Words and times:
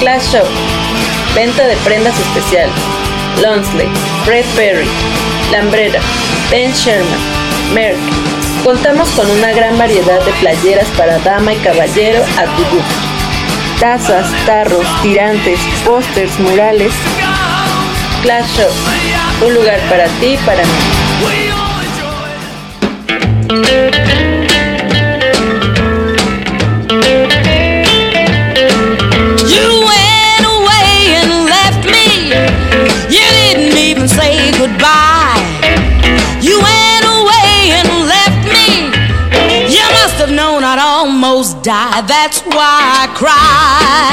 Clash 0.00 0.32
Shop, 0.32 0.46
venta 1.34 1.66
de 1.66 1.76
prendas 1.78 2.18
especiales. 2.18 2.74
Lonsley, 3.42 3.88
Fred 4.24 4.44
Perry, 4.54 4.86
Lambrera, 5.50 6.00
Ben 6.50 6.72
Sherman, 6.72 7.18
Merck. 7.72 7.98
Contamos 8.64 9.08
con 9.10 9.30
una 9.30 9.52
gran 9.52 9.76
variedad 9.78 10.24
de 10.24 10.32
playeras 10.32 10.86
para 10.96 11.18
dama 11.18 11.52
y 11.52 11.56
caballero 11.56 12.22
a 12.38 12.44
tu 12.56 12.62
gusto. 12.74 12.94
Tazas, 13.80 14.26
tarros, 14.46 14.86
tirantes, 15.02 15.58
pósters, 15.84 16.38
murales. 16.38 16.92
Clash 18.22 18.46
Shop, 18.56 18.72
un 19.46 19.54
lugar 19.54 19.80
para 19.90 20.06
ti 20.20 20.34
y 20.34 20.36
para 20.38 20.62
mí. 20.62 20.70
Goodbye. 34.84 35.40
You 36.40 36.60
went 36.60 37.04
away 37.16 37.72
and 37.78 37.88
left 38.14 38.42
me. 38.52 38.92
You 39.72 39.84
must 39.96 40.16
have 40.20 40.30
known 40.30 40.62
I'd 40.62 40.78
almost 40.78 41.62
die. 41.62 42.02
That's 42.02 42.40
why 42.42 42.80
I 43.00 43.04
cry. 43.16 44.12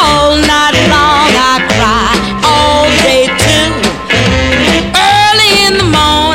All 0.00 0.36
night 0.36 0.76
long 0.94 1.30
I 1.52 1.56
cry. 1.74 2.10
All 2.42 2.86
day 3.06 3.26
too. 3.46 3.70
Early 4.98 5.52
in 5.66 5.74
the 5.78 5.88
morning 5.96 6.27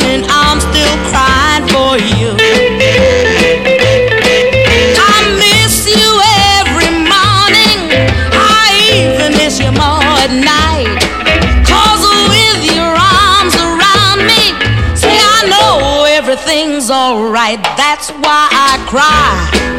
alright. 17.14 17.62
That's 17.78 18.10
why 18.10 18.48
I 18.52 18.84
cry. 18.90 19.73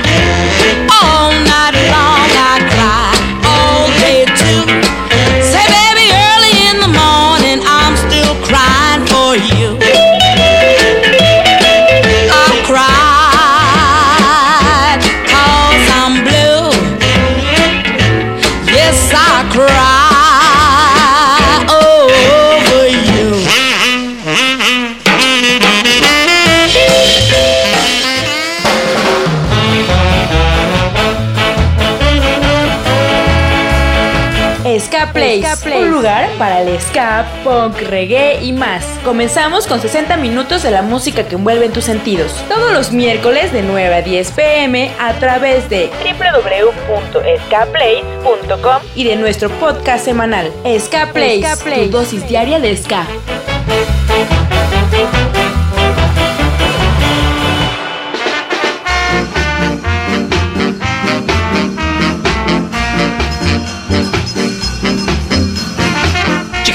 Ska, 36.80 37.26
punk, 37.42 37.80
reggae 37.82 38.42
y 38.42 38.52
más. 38.52 38.84
Comenzamos 39.04 39.66
con 39.66 39.80
60 39.80 40.16
minutos 40.16 40.62
de 40.62 40.70
la 40.70 40.82
música 40.82 41.26
que 41.26 41.34
envuelve 41.36 41.66
en 41.66 41.72
tus 41.72 41.84
sentidos. 41.84 42.32
Todos 42.48 42.72
los 42.72 42.92
miércoles 42.92 43.52
de 43.52 43.62
9 43.62 43.94
a 43.94 44.00
10 44.02 44.30
pm 44.32 44.90
a 44.98 45.12
través 45.14 45.68
de 45.68 45.90
www.skaplace.com 46.02 48.82
y 48.94 49.04
de 49.04 49.16
nuestro 49.16 49.50
podcast 49.50 50.04
semanal 50.04 50.52
Ska 50.78 51.10
Place, 51.12 51.42
tu 51.74 51.90
dosis 51.90 52.26
diaria 52.28 52.60
de 52.60 52.76
ska. 52.76 53.06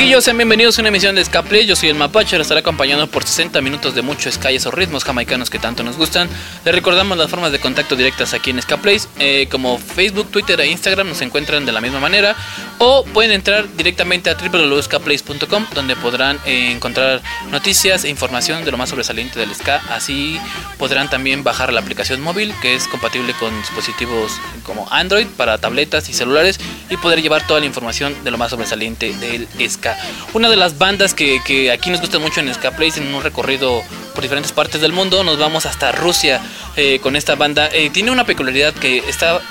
Chiquillos, 0.09 0.23
sean 0.23 0.37
bienvenidos 0.37 0.75
a 0.75 0.81
una 0.81 0.89
emisión 0.89 1.13
de 1.13 1.21
Escape. 1.21 1.67
Yo 1.67 1.75
soy 1.75 1.89
el 1.89 1.95
Mapache, 1.95 2.35
les 2.35 2.45
estaré 2.45 2.61
acompañando 2.61 3.05
por 3.05 3.25
60 3.25 3.61
minutos 3.61 3.93
de 3.93 4.01
muchos 4.01 4.39
calles 4.39 4.65
o 4.65 4.71
ritmos 4.71 5.03
jamaicanos 5.03 5.51
que 5.51 5.59
tanto 5.59 5.83
nos 5.83 5.97
gustan. 5.97 6.27
Les 6.65 6.73
recordamos 6.73 7.15
las 7.15 7.29
formas 7.29 7.51
de 7.51 7.59
contacto 7.59 7.95
directas 7.95 8.33
aquí 8.33 8.49
en 8.49 8.57
Escape 8.57 8.97
eh, 9.19 9.47
como 9.51 9.77
Facebook, 9.77 10.31
Twitter 10.31 10.59
e 10.61 10.65
Instagram 10.65 11.09
nos 11.09 11.21
encuentran 11.21 11.63
de 11.63 11.73
la 11.73 11.79
misma 11.79 11.99
manera. 11.99 12.35
O 12.81 13.03
pueden 13.03 13.31
entrar 13.31 13.67
directamente 13.75 14.29
a 14.29 14.35
www.escaplace.com 14.35 15.65
donde 15.75 15.97
podrán 15.97 16.39
encontrar 16.45 17.21
noticias 17.51 18.05
e 18.05 18.09
información 18.09 18.63
de 18.63 18.71
lo 18.71 18.77
más 18.77 18.89
sobresaliente 18.89 19.37
del 19.37 19.53
ska. 19.53 19.81
Así 19.89 20.39
podrán 20.77 21.09
también 21.09 21.43
bajar 21.43 21.73
la 21.73 21.81
aplicación 21.81 22.21
móvil 22.21 22.53
que 22.61 22.75
es 22.75 22.87
compatible 22.87 23.33
con 23.33 23.53
dispositivos 23.59 24.31
como 24.63 24.87
Android 24.91 25.27
para 25.35 25.57
tabletas 25.57 26.07
y 26.07 26.13
celulares 26.13 26.57
y 26.89 26.95
poder 26.95 27.21
llevar 27.21 27.45
toda 27.45 27.59
la 27.59 27.65
información 27.65 28.15
de 28.23 28.31
lo 28.31 28.37
más 28.37 28.51
sobresaliente 28.51 29.13
del 29.17 29.47
ska. 29.69 29.97
Una 30.33 30.49
de 30.49 30.55
las 30.55 30.77
bandas 30.77 31.13
que, 31.13 31.41
que 31.43 31.71
aquí 31.71 31.89
nos 31.89 31.99
gusta 31.99 32.17
mucho 32.17 32.39
en 32.39 32.53
Ska 32.53 32.71
Place 32.71 33.01
en 33.01 33.13
un 33.13 33.21
recorrido 33.21 33.83
por 34.13 34.23
diferentes 34.23 34.53
partes 34.53 34.79
del 34.79 34.93
mundo, 34.93 35.23
nos 35.25 35.37
vamos 35.37 35.65
hasta 35.65 35.91
Rusia 35.91 36.41
eh, 36.77 36.99
con 37.01 37.17
esta 37.17 37.35
banda. 37.35 37.69
Eh, 37.73 37.89
tiene 37.89 38.11
una 38.11 38.25
peculiaridad 38.25 38.73
que 38.73 38.99
está 38.99 39.41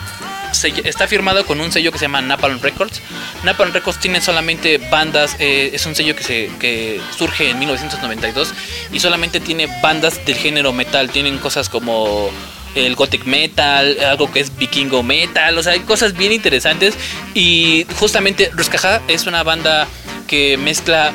está 0.84 1.06
firmado 1.08 1.44
con 1.46 1.60
un 1.60 1.70
sello 1.72 1.92
que 1.92 1.98
se 1.98 2.04
llama 2.04 2.20
Napalm 2.22 2.60
Records. 2.60 3.00
Napalm 3.44 3.72
Records 3.72 3.98
tiene 4.00 4.20
solamente 4.20 4.78
bandas, 4.78 5.36
eh, 5.38 5.70
es 5.72 5.86
un 5.86 5.94
sello 5.94 6.14
que, 6.16 6.22
se, 6.22 6.50
que 6.58 7.00
surge 7.16 7.50
en 7.50 7.58
1992 7.58 8.52
y 8.92 9.00
solamente 9.00 9.40
tiene 9.40 9.68
bandas 9.82 10.24
del 10.26 10.36
género 10.36 10.72
metal. 10.72 11.10
Tienen 11.10 11.38
cosas 11.38 11.68
como 11.68 12.30
el 12.74 12.94
gothic 12.94 13.24
metal, 13.24 13.96
algo 14.00 14.30
que 14.30 14.40
es 14.40 14.56
vikingo 14.56 15.02
metal, 15.02 15.56
o 15.58 15.62
sea, 15.62 15.72
hay 15.72 15.80
cosas 15.80 16.14
bien 16.14 16.32
interesantes. 16.32 16.94
Y 17.34 17.86
justamente 17.98 18.50
Ruskaja 18.54 19.00
es 19.08 19.26
una 19.26 19.42
banda 19.42 19.86
que 20.26 20.56
mezcla 20.56 21.12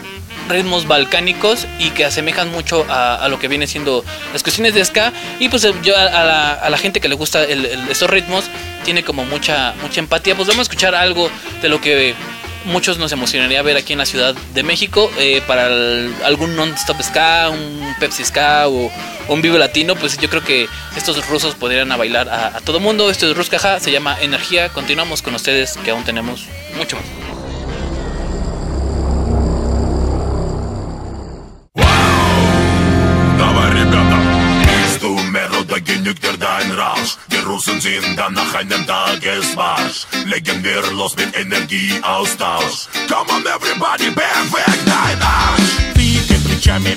ritmos 0.50 0.88
balcánicos 0.88 1.67
y 1.79 1.91
que 1.91 2.03
asemejan 2.03 2.51
mucho 2.51 2.85
a, 2.89 3.15
a 3.15 3.29
lo 3.29 3.39
que 3.39 3.47
viene 3.47 3.65
siendo 3.65 4.03
las 4.33 4.44
cuestiones 4.44 4.73
de 4.73 4.83
ska 4.83 5.13
y 5.39 5.47
pues 5.47 5.65
yo 5.83 5.95
a, 5.95 6.01
a 6.01 6.23
la, 6.25 6.51
a 6.53 6.69
la 6.69 6.77
gente 6.77 7.00
que 7.00 7.07
le 7.07 7.15
gusta 7.15 7.44
el- 7.45 7.65
el- 7.65 7.88
esos 7.89 8.09
ritmos 8.09 8.44
tiene 8.84 9.03
como 9.04 9.25
mucha 9.25 9.75
mucha 9.82 10.00
empatía 10.00 10.34
pues 10.34 10.49
vamos 10.49 10.60
a 10.60 10.62
escuchar 10.62 10.94
algo 10.94 11.31
de 11.62 11.69
lo 11.69 11.81
que 11.81 12.15
muchos 12.65 12.99
nos 12.99 13.12
emocionaría 13.12 13.62
ver 13.62 13.76
aquí 13.76 13.93
en 13.94 13.99
la 14.00 14.06
Ciudad 14.06 14.34
de 14.54 14.62
México 14.62 15.10
eh, 15.19 15.41
para 15.47 15.66
el- 15.69 16.12
algún 16.25 16.54
non-stop 16.56 17.00
ska, 17.03 17.49
un 17.50 17.94
Pepsi 18.00 18.25
ska 18.25 18.69
o, 18.69 18.91
o 19.28 19.32
un 19.34 19.41
Vivo 19.43 19.56
Latino 19.59 19.94
pues 19.94 20.19
yo 20.19 20.28
creo 20.28 20.43
que 20.44 20.69
estos 20.97 21.26
rusos 21.28 21.54
podrían 21.54 21.91
a 21.93 21.97
bailar 21.97 22.28
a, 22.28 22.56
a 22.56 22.60
todo 22.60 22.81
mundo 22.81 23.10
esto 23.10 23.31
es 23.31 23.37
Ruskaja, 23.37 23.81
se 23.81 23.91
llama 23.93 24.16
Energía 24.21 24.69
continuamos 24.71 25.22
con 25.22 25.34
ustedes 25.34 25.78
que 25.84 25.91
aún 25.93 26.04
tenemos 26.04 26.47
mucho 26.76 26.97
más 26.97 27.04
Давай, 33.38 33.71
ребята! 33.72 34.19
Bist 37.43 37.43
du 37.43 37.43
mehr 37.43 37.43
oder 37.43 37.43
genügt 37.43 37.43
dir 37.43 37.43
dein 37.43 37.43
Rausch? 37.43 37.43
Die 37.43 37.43
Russen 37.43 37.81
sind 37.81 38.16
dann 38.16 38.34
nach 38.34 38.54
einem 38.54 38.87
Tagesmarsch. 38.87 40.06
Legen 40.26 40.65
wir 40.65 40.82
los 40.93 41.16
mit 41.16 41.37
Energieaustausch. 41.37 42.88
Come 43.09 43.31
on, 43.31 43.47
everybody, 43.47 44.10
beweg 44.10 44.78
dein 44.87 45.22
Arsch! 45.22 45.94
Двигай 45.94 46.38
плечами, 46.38 46.97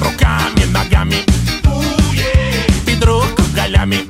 руками, 0.00 0.64
ногами, 0.72 1.24
бедро 2.86 3.24
кругалями. 3.36 4.06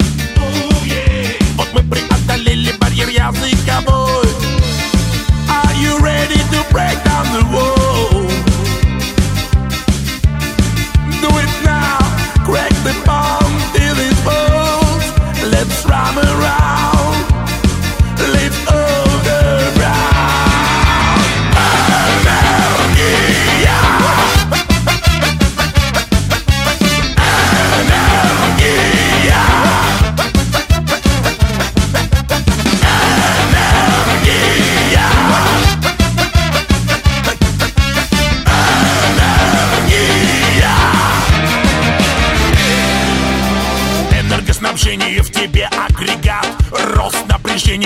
Вот 1.56 1.68
мы 1.72 1.82
преодолели 1.82 2.72
барьер 2.78 3.08
языковой. 3.08 4.28
Are 5.48 5.74
you 5.74 5.98
ready 5.98 6.38
to 6.52 6.64
break 6.70 7.02
down 7.04 7.26
the 7.32 7.44
wall? 7.52 7.77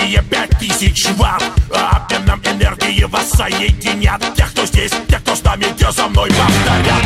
Вращение 0.04 0.22
пять 0.30 0.50
тысяч 0.58 1.06
ватт 1.16 1.42
Обменом 1.72 2.38
энергии 2.44 3.04
вас 3.04 3.30
соединят 3.30 4.22
Тех, 4.36 4.50
кто 4.50 4.66
здесь, 4.66 4.92
тех, 5.08 5.22
кто 5.22 5.34
с 5.34 5.42
нами, 5.42 5.64
те 5.78 5.90
со 5.92 6.08
мной 6.08 6.28
повторят. 6.28 7.02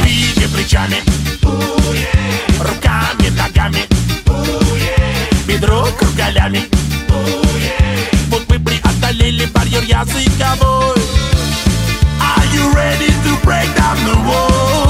Повите 0.00 0.48
плечами. 0.48 0.96
Руками, 2.58 3.28
ногами. 3.36 3.86
Бедро 5.46 5.86
кругалями. 5.96 6.64
Вот 8.30 8.42
мы 8.48 8.58
преодолели 8.58 9.46
барьер 9.46 9.82
языковой. 9.84 10.96
Are 12.20 12.46
you 12.52 12.72
ready 12.74 13.12
to 13.24 13.36
break 13.44 13.72
down 13.76 13.96
the 14.04 14.16
wall? 14.26 14.89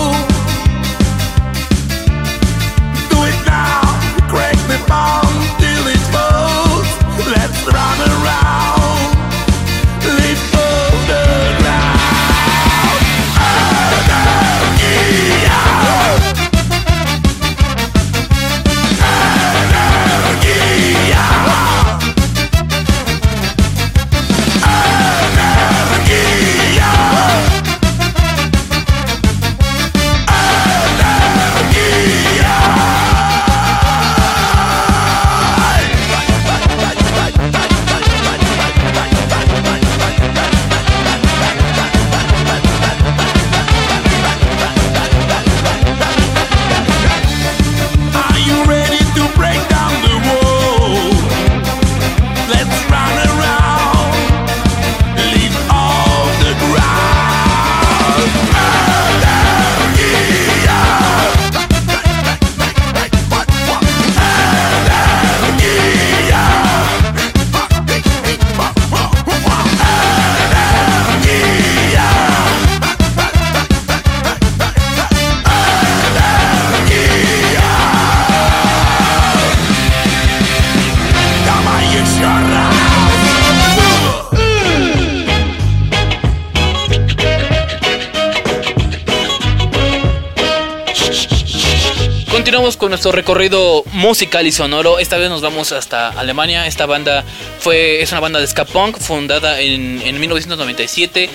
Continuamos 92.70 92.76
con 92.76 92.90
nuestro 92.90 93.10
recorrido 93.10 93.82
musical 93.94 94.46
y 94.46 94.52
sonoro. 94.52 95.00
Esta 95.00 95.16
vez 95.18 95.28
nos 95.28 95.40
vamos 95.40 95.72
hasta 95.72 96.10
Alemania. 96.10 96.68
Esta 96.68 96.86
banda 96.86 97.24
fue 97.58 98.00
es 98.00 98.12
una 98.12 98.20
banda 98.20 98.38
de 98.38 98.46
ska 98.46 98.64
punk 98.64 98.96
fundada 99.00 99.58
en, 99.60 100.00
en 100.04 100.20
1997. 100.20 101.28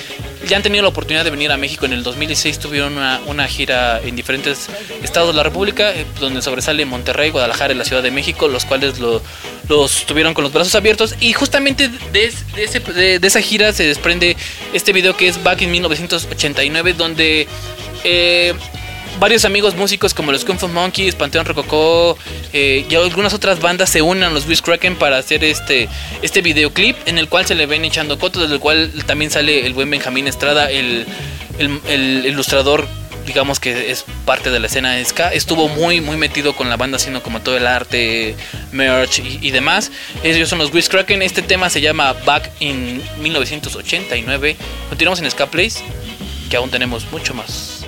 Ya 0.48 0.56
han 0.56 0.64
tenido 0.64 0.84
la 0.84 0.88
oportunidad 0.90 1.26
de 1.26 1.32
venir 1.32 1.52
a 1.52 1.58
México 1.58 1.86
en 1.86 1.92
el 1.92 2.04
2016. 2.04 2.60
Tuvieron 2.60 2.96
una, 2.96 3.20
una 3.26 3.48
gira 3.50 4.00
en 4.02 4.16
diferentes 4.16 4.70
estados 5.04 5.30
de 5.32 5.34
la 5.36 5.44
República, 5.44 5.92
eh, 5.94 6.06
donde 6.22 6.42
sobresale 6.42 6.86
Monterrey, 6.86 7.32
Guadalajara 7.32 7.74
y 7.74 7.78
la 7.78 7.84
Ciudad 7.84 8.02
de 8.02 8.12
México, 8.12 8.48
los 8.48 8.64
cuales 8.64 9.00
lo- 9.00 9.22
los 9.68 10.06
tuvieron 10.06 10.34
con 10.34 10.44
los 10.46 10.54
brazos 10.54 10.74
abiertos. 10.76 11.16
Y 11.20 11.34
justamente 11.34 11.90
de, 11.90 12.32
de 12.56 12.64
ese- 12.64 12.80
de- 12.80 13.20
de 13.20 13.28
esa 13.28 13.42
gira 13.42 13.74
se 13.74 13.84
desprende 13.86 14.38
este 14.74 14.94
video 14.94 15.18
que 15.18 15.28
es 15.28 15.44
Back 15.44 15.64
in 15.64 15.72
1989, 15.72 16.94
donde 16.94 17.46
eh, 18.06 18.54
varios 19.20 19.46
amigos 19.46 19.76
músicos 19.76 20.14
como 20.14 20.32
los 20.32 20.44
Kung 20.46 20.58
Fu 20.60 20.68
Monkeys, 20.68 21.16
Panteón 21.16 21.46
Rococó 21.46 22.18
eh, 22.54 22.86
y 22.90 22.96
algunas 22.96 23.34
otras 23.34 23.60
bandas 23.60 23.90
se 23.90 24.02
unen 24.02 24.24
a 24.24 24.30
los 24.30 24.46
Wiz 24.48 24.62
Kraken 24.62 24.96
para 24.98 25.18
hacer 25.18 25.44
este, 25.44 25.88
este 26.22 26.42
videoclip 26.42 26.96
en 27.08 27.18
el 27.18 27.28
cual 27.30 27.46
se 27.46 27.56
le 27.56 27.66
ven 27.66 27.86
echando 27.86 28.20
cotos, 28.20 28.42
desde 28.44 28.56
el 28.56 28.60
cual 28.60 28.92
también 29.06 29.32
sale 29.32 29.66
el 29.66 29.74
buen 29.74 29.90
Benjamín 29.90 30.28
Estrada, 30.28 30.70
el, 30.70 31.06
el- 31.58 32.26
ilustrador 32.26 32.88
digamos 33.26 33.60
que 33.60 33.90
es 33.90 34.06
parte 34.24 34.52
de 34.52 34.60
la 34.60 34.68
escena 34.68 35.04
ska, 35.04 35.34
estuvo 35.34 35.68
muy 35.68 36.00
muy 36.00 36.16
metido 36.16 36.56
con 36.56 36.70
la 36.70 36.78
banda 36.78 36.98
haciendo 36.98 37.24
como 37.24 37.42
todo 37.42 37.58
el 37.58 37.66
arte, 37.66 38.36
merch 38.72 39.18
y, 39.18 39.40
y 39.42 39.50
demás. 39.50 39.92
Ellos 40.24 40.48
son 40.48 40.60
los 40.60 40.72
Wiz 40.72 40.90
Kraken, 40.90 41.24
este 41.24 41.42
tema 41.42 41.72
se 41.72 41.82
llama 41.82 42.14
Back 42.24 42.52
in 42.60 43.02
1989. 43.22 44.56
Continuamos 44.90 45.20
en 45.22 45.32
Ska 45.32 45.48
Place, 45.48 45.80
que 46.52 46.58
aún 46.58 46.70
tenemos 46.70 47.12
mucho 47.12 47.34
más. 47.34 47.84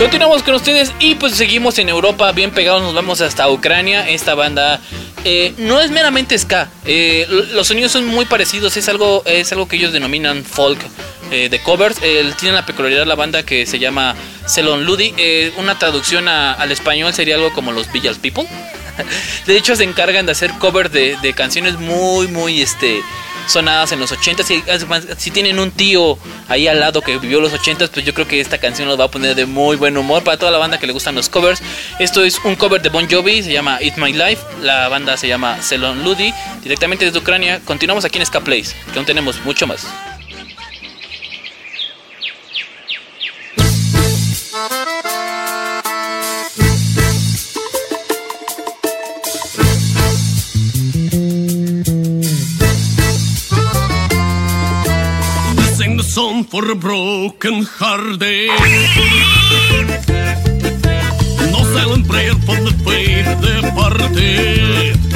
Continuamos 0.00 0.42
con 0.42 0.54
ustedes 0.54 0.94
y 0.98 1.16
pues 1.16 1.34
seguimos 1.34 1.78
en 1.78 1.90
Europa, 1.90 2.32
bien 2.32 2.52
pegados, 2.52 2.80
nos 2.80 2.94
vamos 2.94 3.20
hasta 3.20 3.50
Ucrania. 3.50 4.08
Esta 4.08 4.34
banda 4.34 4.80
eh, 5.26 5.52
no 5.58 5.78
es 5.78 5.90
meramente 5.90 6.38
ska, 6.38 6.70
eh, 6.86 7.26
los 7.52 7.66
sonidos 7.66 7.92
son 7.92 8.06
muy 8.06 8.24
parecidos, 8.24 8.78
es 8.78 8.88
algo, 8.88 9.22
es 9.26 9.52
algo 9.52 9.68
que 9.68 9.76
ellos 9.76 9.92
denominan 9.92 10.42
folk 10.42 10.80
eh, 11.30 11.50
de 11.50 11.62
covers. 11.62 11.96
Tienen 12.00 12.54
la 12.54 12.64
peculiaridad 12.64 13.04
la 13.04 13.14
banda 13.14 13.42
que 13.42 13.66
se 13.66 13.78
llama 13.78 14.16
Celon 14.46 14.86
Ludi. 14.86 15.12
Eh, 15.18 15.52
una 15.58 15.78
traducción 15.78 16.28
al 16.28 16.72
español 16.72 17.12
sería 17.12 17.34
algo 17.34 17.52
como 17.52 17.70
los 17.70 17.92
Village 17.92 18.20
People. 18.20 18.48
De 19.46 19.54
hecho, 19.54 19.76
se 19.76 19.84
encargan 19.84 20.24
de 20.24 20.32
hacer 20.32 20.50
covers 20.52 20.90
de, 20.90 21.18
de 21.20 21.34
canciones 21.34 21.78
muy, 21.78 22.26
muy 22.26 22.62
este, 22.62 23.02
sonadas 23.50 23.92
en 23.92 24.00
los 24.00 24.12
80s. 24.12 24.44
Si, 24.44 24.62
si 25.16 25.30
tienen 25.30 25.58
un 25.58 25.70
tío 25.70 26.18
ahí 26.48 26.68
al 26.68 26.80
lado 26.80 27.02
que 27.02 27.18
vivió 27.18 27.40
los 27.40 27.52
80s, 27.52 27.90
pues 27.90 28.04
yo 28.04 28.14
creo 28.14 28.26
que 28.26 28.40
esta 28.40 28.58
canción 28.58 28.88
los 28.88 28.98
va 28.98 29.04
a 29.04 29.10
poner 29.10 29.34
de 29.34 29.46
muy 29.46 29.76
buen 29.76 29.96
humor 29.96 30.22
para 30.24 30.36
toda 30.36 30.50
la 30.50 30.58
banda 30.58 30.78
que 30.78 30.86
le 30.86 30.92
gustan 30.92 31.14
los 31.14 31.28
covers. 31.28 31.62
Esto 31.98 32.24
es 32.24 32.38
un 32.44 32.56
cover 32.56 32.80
de 32.82 32.88
Bon 32.88 33.08
Jovi, 33.10 33.42
se 33.42 33.52
llama 33.52 33.80
It's 33.80 33.98
My 33.98 34.12
Life. 34.12 34.42
La 34.62 34.88
banda 34.88 35.16
se 35.16 35.28
llama 35.28 35.58
Celon 35.62 36.04
Ludi, 36.04 36.32
directamente 36.62 37.04
desde 37.04 37.18
Ucrania. 37.18 37.60
Continuamos 37.64 38.04
aquí 38.04 38.18
en 38.18 38.26
Ska 38.26 38.40
Place, 38.40 38.74
que 38.92 38.98
aún 38.98 39.06
tenemos 39.06 39.40
mucho 39.44 39.66
más. 39.66 39.86
For 56.44 56.70
a 56.70 56.74
broken 56.74 57.62
hearted. 57.62 58.48
No 61.52 61.60
silent 61.74 62.06
prayer 62.08 62.34
for 62.46 62.56
the 62.56 62.72
faith 62.84 63.28
departed. 63.40 65.09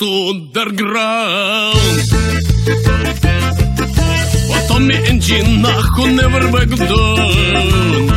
One 0.00 0.08
who 0.08 0.48
stood 0.48 0.54
their 0.54 0.70
ground. 0.72 1.76
But 4.48 4.68
Tommy 4.68 4.96
and 5.08 5.20
Gina 5.20 5.72
who 5.96 6.14
never 6.14 6.50
back 6.52 6.68
down. 6.68 8.08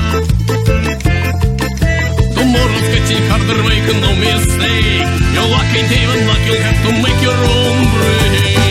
Tomorrow's 2.35 2.87
getting 2.93 3.23
harder, 3.29 3.63
make 3.63 3.87
no 4.01 4.11
mistake. 4.15 5.07
You're 5.33 5.49
lucky, 5.49 5.81
David, 5.89 6.27
luck, 6.27 6.43
you'll 6.45 6.61
have 6.61 6.79
to 6.85 6.91
make 7.03 7.21
your 7.21 7.35
own 7.35 7.79
breaks. 7.93 8.66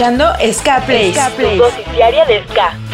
Escuchando 0.00 0.24
Ska 0.52 0.80
Place. 0.86 1.12
Ska 1.12 1.30
Place. 1.36 1.50
Tu 1.50 1.58
dosis 1.58 1.92
diaria 1.92 2.24
de 2.24 2.42
ska. 2.48 2.89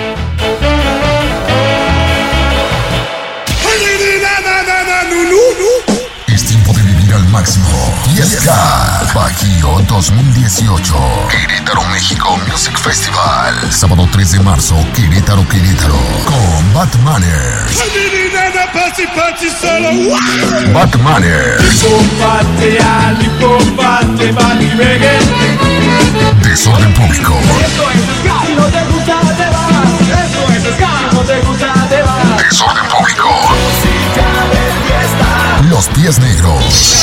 Fiesca 8.17 9.03
Bajío 9.13 9.79
2018. 9.87 10.95
Querétaro, 11.29 11.85
México 11.91 12.41
Music 12.51 12.75
Festival. 12.79 13.55
Sábado 13.71 14.09
3 14.11 14.33
de 14.33 14.41
marzo, 14.41 14.75
Querétaro, 14.95 15.47
Querétaro. 15.47 15.99
Con 16.25 16.73
Batmaners. 16.73 17.79
Batmaners. 20.73 21.85
Desorden 26.43 26.95
público. 26.95 27.35
Desorden 32.49 32.89
público. 32.89 33.29
Los 35.69 35.89
pies 35.89 36.19
negros. 36.19 36.97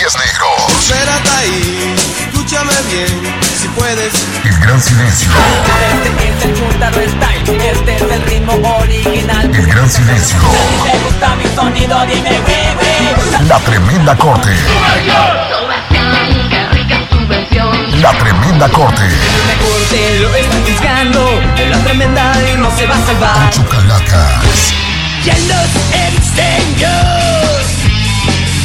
Pies 0.00 0.16
negros. 0.16 0.80
Espérate 0.80 1.28
ahí, 1.28 1.94
escúchame 2.20 2.72
bien, 2.88 3.36
si 3.60 3.68
puedes. 3.68 4.14
El 4.46 4.58
gran 4.60 4.80
silencio. 4.80 5.30
Este 5.92 6.26
es 6.26 6.44
el 6.46 6.54
Chuntaro 6.54 7.00
Style, 7.02 7.60
este 7.62 7.96
es 7.96 8.02
el 8.10 8.22
ritmo 8.22 8.54
original. 8.78 9.54
El 9.54 9.66
gran 9.66 9.90
silencio. 9.90 10.38
Si 10.40 10.90
te 10.90 10.98
gusta 11.04 11.36
mi 11.36 11.44
sonido, 11.54 12.00
dime 12.06 12.30
baby. 12.30 13.46
La 13.46 13.58
tremenda 13.58 14.16
corte. 14.16 14.48
La 18.00 18.12
tremenda 18.12 18.70
corte. 18.70 19.02
Lo 20.22 20.28
buscando, 20.66 21.42
la 21.68 21.78
tremenda 21.84 22.32
y 22.48 22.56
no 22.56 22.74
se 22.74 22.86
va 22.86 22.96
a 22.96 23.04
salvar. 23.04 23.50
Chucalacas. 23.50 24.72
Ya 25.26 25.34
los 25.34 25.68
enseños 25.92 27.59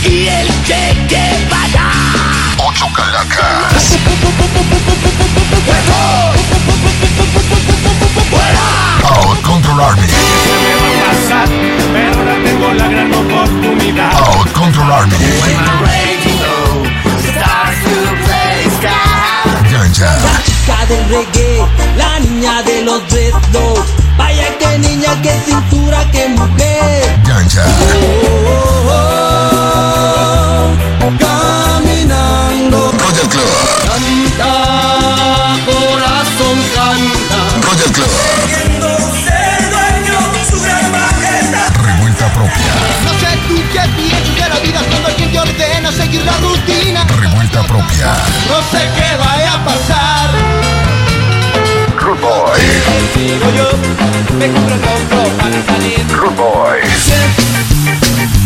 y 0.08 0.28
el 0.28 0.48
Che 0.64 0.96
Guevara. 1.08 1.92
Ocho 2.58 2.88
calacas. 2.94 3.98
Out 9.04 9.42
Control 9.42 9.82
Army. 9.82 10.08
Pero 11.94 12.20
ahora 12.20 12.36
tengo 12.44 12.74
la 12.74 12.88
gran 12.88 13.14
oportunidad. 13.14 14.12
Out. 14.14 14.46
Ganja. 19.72 20.18
chica 20.44 20.86
del 20.88 21.10
reggae, 21.10 21.66
la 21.98 22.20
niña 22.20 22.62
de 22.64 22.82
los. 22.82 23.02
Vaya 24.18 24.58
que 24.58 24.80
niña, 24.80 25.22
que 25.22 25.32
cintura, 25.46 26.10
que 26.12 26.28
mujer. 26.30 27.20
Ganja. 27.26 27.66
Oh, 27.66 28.46
oh, 28.48 28.92
oh, 28.92 29.15
caminando. 31.14 32.92
Royal 32.92 33.30
Club. 33.30 33.54
Canta, 33.86 34.54
corazón, 35.66 36.58
canta. 36.74 37.40
Royal 37.62 37.92
Club. 37.92 38.14
Ser 39.24 39.62
dueño, 39.70 40.20
su 40.50 40.58
gran 40.62 40.92
majestad. 40.92 41.70
Revuelta 41.84 42.26
propia. 42.34 42.74
No 43.04 43.12
sé 43.20 43.38
tú 43.48 43.56
qué 43.72 43.82
piensas 43.96 44.36
de 44.36 44.50
la 44.50 44.60
vida 44.60 44.82
cuando 44.90 45.08
alguien 45.08 45.32
te 45.32 45.40
ordena 45.40 45.92
seguir 45.92 46.26
la 46.26 46.38
rutina. 46.38 47.06
Revuelta 47.20 47.62
propia. 47.64 48.16
No 48.50 48.58
sé 48.72 48.90
qué 48.96 49.18
vaya 49.18 49.54
a 49.54 49.66
pasar. 49.66 50.30
Rude 52.00 52.22
Boy. 52.22 52.62
Digo 53.16 53.50
yo, 53.56 53.70
me 54.38 54.48
compro 54.52 54.76
el 54.76 54.82
compro 54.82 55.24
para 55.38 55.66
salir. 55.66 56.06
Rude 56.10 56.36
Boy. 56.36 56.80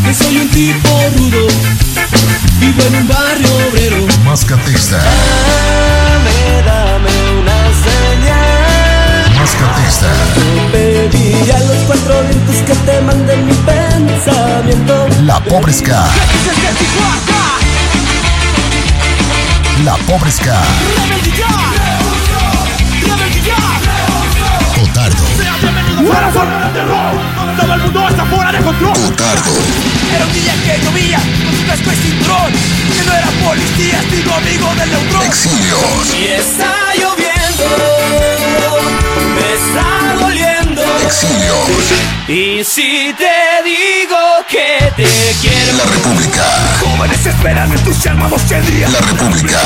Que 0.03 0.13
soy 0.13 0.37
un 0.37 0.49
tipo 0.49 0.89
rudo, 1.17 1.47
vivo 2.59 2.81
en 2.83 2.95
un 2.95 3.07
barrio 3.07 3.49
obrero. 3.69 4.05
Mascatista. 4.23 4.97
Dame, 4.97 6.61
dame 6.65 7.39
una 7.39 7.59
señal. 7.85 9.35
Mascatista. 9.39 10.11
Pedí 10.71 11.51
a 11.51 11.59
los 11.59 11.77
cuatro 11.87 12.21
vientos 12.23 12.55
que 12.67 12.75
te 12.75 13.01
manden 13.01 13.45
mi 13.45 13.53
pensamiento. 13.53 15.07
La 15.23 15.39
pobre 15.39 15.73
ska. 15.73 16.05
La 19.83 19.95
pobre 20.07 20.31
ska. 20.31 20.61
¡Fuera 26.09 26.31
de 26.31 26.73
terror! 26.73 27.13
¡Todo 27.55 27.73
el 27.75 27.81
mundo 27.81 28.09
está 28.09 28.25
fuera 28.25 28.51
de 28.51 28.57
control! 28.57 28.93
Cotardo. 28.93 29.51
Era 30.15 30.25
un 30.25 30.33
día 30.33 30.53
que 30.65 30.83
llovía 30.83 31.19
con 31.19 31.55
su 31.55 31.67
casco 31.67 31.91
y 31.91 31.95
cinturón. 31.97 32.51
Que 32.97 33.05
no 33.05 33.13
era 33.13 33.27
policía, 33.45 34.01
digo 34.09 34.33
amigo 34.33 34.73
del 34.73 34.89
neutrón. 34.89 35.25
Exilios. 35.27 36.15
Y 36.17 36.25
está 36.29 36.73
lloviendo, 36.97 37.67
me 39.35 39.53
está 39.53 40.15
doliendo. 40.19 40.81
Exilios. 41.05 41.69
Y 42.27 42.63
si 42.63 43.13
te 43.13 43.61
digo 43.63 44.17
que 44.47 44.91
te 44.95 45.35
quiero, 45.41 45.77
La 45.77 45.83
República. 45.83 46.43
Jóvenes 46.79 47.23
esperan 47.23 47.71
entusiasmados 47.71 48.41
que 48.49 48.59
día 48.61 48.89
La 48.89 48.99
República. 48.99 49.59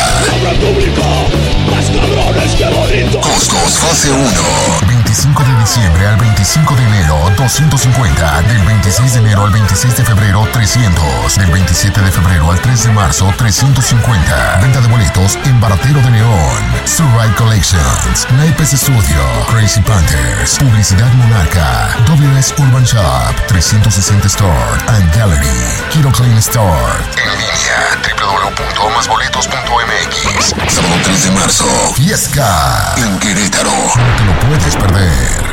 más 1.71 1.85
cabrones 1.85 2.55
que 2.55 2.65
bonito. 2.65 3.21
Costos 3.21 3.79
Fase 3.79 4.11
1. 4.11 4.92
25 5.13 5.43
de 5.43 5.53
diciembre 5.59 6.07
al 6.07 6.17
25 6.17 6.75
de 6.75 6.83
enero 6.87 7.31
250. 7.37 8.41
Del 8.41 8.65
26 8.65 9.13
de 9.13 9.19
enero 9.19 9.43
al 9.43 9.51
26 9.51 9.97
de 9.97 10.03
febrero 10.03 10.47
300. 10.51 11.37
Del 11.37 11.51
27 11.51 12.01
de 12.01 12.11
febrero 12.11 12.49
al 12.49 12.59
3 12.59 12.85
de 12.85 12.91
marzo 12.93 13.31
350. 13.37 14.57
Venta 14.63 14.81
de 14.81 14.87
boletos 14.87 15.37
en 15.45 15.61
Baratero 15.61 16.01
de 16.01 16.09
León. 16.09 16.63
Surride 16.85 17.35
Collections. 17.35 18.27
Naipes 18.31 18.71
Studio. 18.71 19.45
Crazy 19.51 19.81
Panthers. 19.81 20.57
Publicidad 20.57 21.13
Monarca. 21.13 21.89
WS 22.07 22.55
Urban 22.57 22.83
Shop. 22.83 23.35
360 23.49 24.25
Store 24.27 24.81
and 24.87 25.15
Gallery. 25.15 25.47
Kiro 25.91 26.11
Clean 26.11 26.35
Store. 26.39 27.03
En 27.17 27.29
línea 27.37 27.99
www.masboletos.mx. 28.17 30.55
Sábado 30.73 30.95
3 31.03 31.23
de 31.23 31.31
marzo. 31.31 31.65
Fiesca. 31.95 32.93
En 32.97 33.17
Querétaro. 33.19 33.71
No 33.71 34.15
te 34.17 34.23
lo 34.25 34.33
puedes 34.47 34.75
perder. 34.75 35.02
Air. 35.03 35.43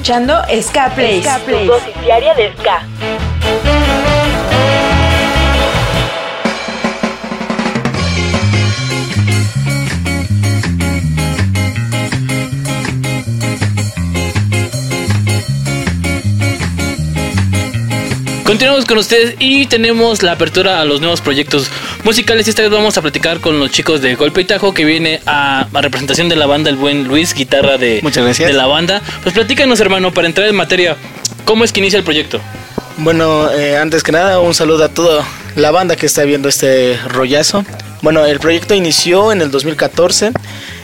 Escuchando 0.09 0.35
Ska 0.62 0.88
Place. 0.94 1.23
Ska 1.23 1.38
Place. 1.44 1.61
Tu 1.61 1.66
dosis 1.66 1.94
diaria 2.03 2.35
de 2.35 2.51
Ska. 2.59 2.97
Continuamos 18.48 18.87
con 18.87 18.96
ustedes 18.96 19.34
y 19.38 19.66
tenemos 19.66 20.22
la 20.22 20.32
apertura 20.32 20.80
a 20.80 20.87
los 20.87 21.02
nuevos 21.02 21.20
proyectos 21.20 21.70
musicales. 22.02 22.46
Y 22.46 22.50
esta 22.50 22.62
vez 22.62 22.70
vamos 22.70 22.96
a 22.96 23.02
platicar 23.02 23.40
con 23.40 23.61
los 23.61 23.70
chicos 23.70 24.00
de 24.00 24.14
Golpe 24.14 24.40
y 24.40 24.44
Tajo 24.46 24.72
que 24.72 24.87
viene 24.87 25.20
a, 25.26 25.68
a 25.70 25.80
representación 25.82 26.30
de 26.30 26.37
la 26.37 26.46
banda 26.46 26.70
el 26.70 26.76
buen 26.76 27.06
Luis, 27.06 27.34
guitarra 27.34 27.76
de, 27.76 28.00
Muchas 28.02 28.24
gracias. 28.24 28.48
de 28.48 28.54
la 28.54 28.64
banda. 28.64 29.02
Pues 29.22 29.34
platícanos 29.34 29.80
hermano, 29.80 30.14
para 30.14 30.28
entrar 30.28 30.48
en 30.48 30.56
materia, 30.56 30.96
¿cómo 31.44 31.62
es 31.62 31.74
que 31.74 31.80
inicia 31.80 31.98
el 31.98 32.04
proyecto? 32.04 32.40
Bueno, 32.96 33.52
eh, 33.52 33.76
antes 33.76 34.02
que 34.02 34.12
nada, 34.12 34.40
un 34.40 34.54
saludo 34.54 34.84
a 34.84 34.88
toda 34.88 35.26
la 35.54 35.70
banda 35.70 35.94
que 35.94 36.06
está 36.06 36.24
viendo 36.24 36.48
este 36.48 36.98
rollazo. 37.06 37.66
Bueno, 38.00 38.24
el 38.24 38.40
proyecto 38.40 38.74
inició 38.74 39.30
en 39.30 39.42
el 39.42 39.50
2014. 39.50 40.32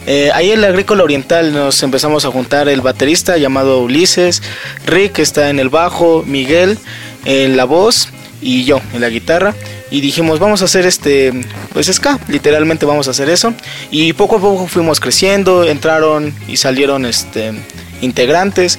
Eh, 0.07 0.31
ahí 0.35 0.51
en 0.51 0.61
la 0.61 0.67
Agrícola 0.67 1.03
Oriental 1.03 1.55
nos 1.55 1.83
empezamos 1.83 2.27
a 2.27 2.31
juntar 2.31 2.69
el 2.69 2.83
baterista 2.83 3.39
llamado 3.39 3.81
Ulises, 3.81 4.43
Rick 4.85 5.13
que 5.13 5.23
está 5.23 5.49
en 5.49 5.59
el 5.59 5.71
bajo, 5.71 6.25
Miguel 6.27 6.77
en 7.25 7.57
la 7.57 7.65
voz 7.65 8.09
y 8.41 8.65
yo 8.65 8.81
en 8.93 9.01
la 9.01 9.09
guitarra. 9.09 9.55
Y 9.91 10.01
dijimos, 10.01 10.39
vamos 10.39 10.63
a 10.63 10.65
hacer 10.65 10.87
este, 10.87 11.33
pues 11.73 11.87
ska, 11.87 12.19
literalmente 12.29 12.87
vamos 12.87 13.09
a 13.09 13.13
hacer 13.13 13.29
eso. 13.29 13.55
Y 13.91 14.13
poco 14.13 14.37
a 14.37 14.41
poco 14.41 14.67
fuimos 14.67 15.01
creciendo, 15.01 15.65
entraron 15.65 16.35
y 16.49 16.57
salieron 16.57 17.07
este, 17.07 17.53
integrantes. 18.01 18.79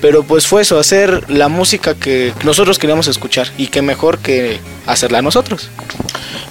Pero 0.00 0.24
pues 0.24 0.46
fue 0.46 0.62
eso, 0.62 0.78
hacer 0.78 1.30
la 1.30 1.48
música 1.48 1.94
que 1.94 2.32
nosotros 2.44 2.78
queríamos 2.78 3.08
escuchar 3.08 3.48
y 3.56 3.68
que 3.68 3.80
mejor 3.80 4.18
que 4.18 4.58
hacerla 4.86 5.22
nosotros. 5.22 5.70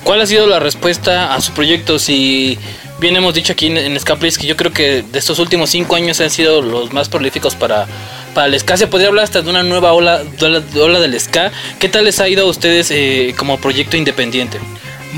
¿Cuál 0.03 0.21
ha 0.21 0.25
sido 0.25 0.47
la 0.47 0.59
respuesta 0.59 1.35
a 1.35 1.41
su 1.41 1.51
proyecto? 1.51 1.99
Si 1.99 2.57
bien 2.99 3.15
hemos 3.15 3.33
dicho 3.35 3.53
aquí 3.53 3.67
en, 3.67 3.77
en 3.77 3.99
Place 4.19 4.39
que 4.39 4.47
yo 4.47 4.55
creo 4.55 4.71
que 4.71 5.03
de 5.03 5.19
estos 5.19 5.37
últimos 5.39 5.69
cinco 5.69 5.95
años 5.95 6.19
han 6.21 6.31
sido 6.31 6.61
los 6.61 6.91
más 6.91 7.07
prolíficos 7.07 7.55
para, 7.55 7.85
para 8.35 8.45
el 8.47 8.59
ska. 8.59 8.77
Se 8.77 8.85
podría 8.85 9.07
hablar 9.07 9.23
hasta 9.23 9.41
de 9.41 9.49
una 9.49 9.63
nueva 9.63 9.93
ola, 9.93 10.21
ola, 10.41 10.61
ola 10.79 10.99
del 10.99 11.19
ska. 11.19 11.51
¿Qué 11.79 11.89
tal 11.89 12.05
les 12.05 12.19
ha 12.19 12.29
ido 12.29 12.43
a 12.45 12.49
ustedes 12.49 12.91
eh, 12.91 13.33
como 13.35 13.57
proyecto 13.57 13.97
independiente? 13.97 14.59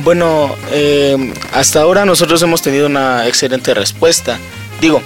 Bueno, 0.04 0.56
eh, 0.72 1.34
hasta 1.54 1.82
ahora 1.82 2.06
nosotros 2.06 2.42
hemos 2.44 2.62
tenido 2.62 2.86
una 2.86 3.28
excelente 3.28 3.74
respuesta. 3.74 4.38
Digo, 4.80 5.02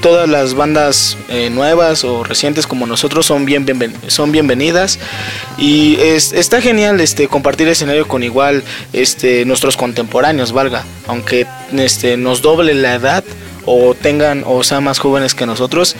todas 0.00 0.28
las 0.28 0.54
bandas 0.54 1.16
eh, 1.28 1.50
nuevas 1.50 2.04
o 2.04 2.22
recientes 2.22 2.66
como 2.68 2.86
nosotros 2.86 3.26
son 3.26 3.44
bien, 3.44 3.66
bienven- 3.66 3.92
son 4.08 4.30
bienvenidas 4.30 5.00
y 5.58 5.96
es- 5.96 6.32
está 6.32 6.60
genial 6.62 7.00
este 7.00 7.26
compartir 7.26 7.66
escenario 7.66 8.06
con 8.06 8.22
igual 8.22 8.62
este 8.92 9.44
nuestros 9.44 9.76
contemporáneos 9.76 10.52
valga 10.52 10.84
aunque 11.08 11.46
este 11.76 12.16
nos 12.16 12.40
doble 12.40 12.72
la 12.74 12.94
edad 12.94 13.24
o 13.66 13.94
tengan 13.94 14.44
o 14.46 14.64
sean 14.64 14.84
más 14.84 14.98
jóvenes 14.98 15.34
que 15.34 15.44
nosotros 15.44 15.96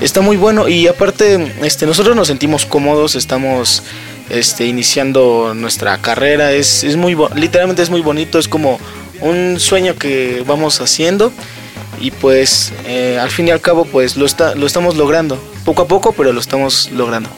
está 0.00 0.20
muy 0.20 0.36
bueno 0.36 0.68
y 0.68 0.86
aparte 0.86 1.54
este 1.62 1.86
nosotros 1.86 2.14
nos 2.14 2.28
sentimos 2.28 2.66
cómodos 2.66 3.16
estamos 3.16 3.82
este 4.30 4.66
iniciando 4.66 5.52
nuestra 5.54 5.98
carrera 5.98 6.52
es, 6.52 6.84
es 6.84 6.96
muy 6.96 7.16
literalmente 7.34 7.82
es 7.82 7.90
muy 7.90 8.02
bonito 8.02 8.38
es 8.38 8.48
como 8.48 8.78
un 9.20 9.58
sueño 9.58 9.96
que 9.96 10.44
vamos 10.46 10.80
haciendo 10.80 11.32
y 12.00 12.10
pues 12.10 12.72
eh, 12.84 13.18
al 13.20 13.30
fin 13.30 13.48
y 13.48 13.50
al 13.50 13.60
cabo 13.60 13.86
pues 13.86 14.16
lo 14.16 14.26
está 14.26 14.54
lo 14.54 14.66
estamos 14.66 14.96
logrando 14.96 15.42
poco 15.64 15.82
a 15.82 15.88
poco 15.88 16.12
pero 16.12 16.32
lo 16.32 16.40
estamos 16.40 16.90
logrando 16.92 17.30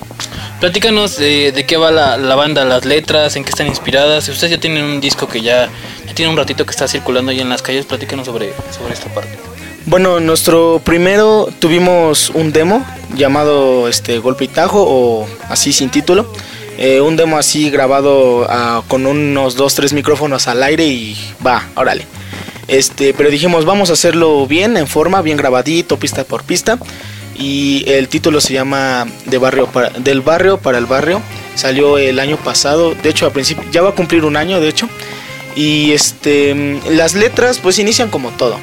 Platícanos 0.61 1.17
de, 1.17 1.53
de 1.53 1.67
qué 1.67 1.77
va 1.77 1.93
la, 1.93 2.17
la 2.17 2.35
banda, 2.35 2.65
las 2.65 2.85
letras, 2.85 3.37
en 3.37 3.45
qué 3.45 3.51
están 3.51 3.69
inspiradas. 3.69 4.29
Ustedes 4.29 4.51
ya 4.51 4.59
tienen 4.59 4.83
un 4.83 5.01
disco 5.01 5.29
que 5.29 5.41
ya, 5.41 5.69
ya 6.05 6.15
tiene 6.15 6.33
un 6.33 6.37
ratito 6.37 6.65
que 6.65 6.73
está 6.73 6.89
circulando 6.89 7.31
ahí 7.31 7.39
en 7.39 7.49
las 7.49 7.63
calles. 7.63 7.87
Platícanos 7.87 8.27
sobre, 8.27 8.53
sobre 8.77 8.95
esta 8.95 9.09
parte. 9.15 9.39
Bueno, 9.89 10.21
nuestro 10.21 10.83
primero 10.85 11.49
tuvimos 11.61 12.29
un 12.31 12.53
demo 12.53 12.85
llamado 13.17 13.89
este 13.89 14.19
Golpe 14.19 14.45
y 14.45 14.49
Tajo 14.49 14.85
o 14.87 15.27
así 15.49 15.73
sin 15.73 15.89
título. 15.89 16.31
Eh, 16.77 17.01
un 17.01 17.17
demo 17.17 17.39
así 17.39 17.71
grabado 17.71 18.47
ah, 18.51 18.83
con 18.87 19.07
unos 19.07 19.57
dos, 19.57 19.75
tres 19.75 19.95
micrófonos 19.95 20.47
al 20.47 20.63
aire 20.63 20.85
y 20.87 21.17
va, 21.45 21.67
órale. 21.75 22.07
Este, 22.69 23.15
pero 23.15 23.31
dijimos, 23.31 23.65
vamos 23.65 23.89
a 23.89 23.95
hacerlo 23.95 24.47
bien, 24.47 24.77
en 24.77 24.87
forma, 24.87 25.23
bien 25.23 25.39
grabadito, 25.39 25.99
pista 25.99 26.23
por 26.25 26.45
pista. 26.45 26.79
Y 27.35 27.85
el 27.87 28.09
título 28.09 28.43
se 28.43 28.53
llama 28.53 29.07
de 29.25 29.39
barrio 29.39 29.69
para- 29.69 29.89
Del 29.91 30.21
barrio 30.21 30.59
para 30.59 30.77
el 30.77 30.85
barrio. 30.87 31.23
Salió 31.55 31.97
el 31.97 32.19
año 32.21 32.37
pasado, 32.37 32.95
de 32.95 33.09
hecho, 33.09 33.27
a 33.27 33.31
principio, 33.31 33.65
ya 33.73 33.81
va 33.81 33.91
a 33.91 33.95
cumplir 33.95 34.25
un 34.27 34.37
año, 34.37 34.61
de 34.61 34.69
hecho. 34.69 34.87
Y 35.57 35.93
este, 35.93 36.55
mm, 36.55 36.81
las 36.91 37.15
letras 37.15 37.59
pues 37.59 37.79
inician 37.79 38.11
como 38.11 38.29
todo. 38.33 38.59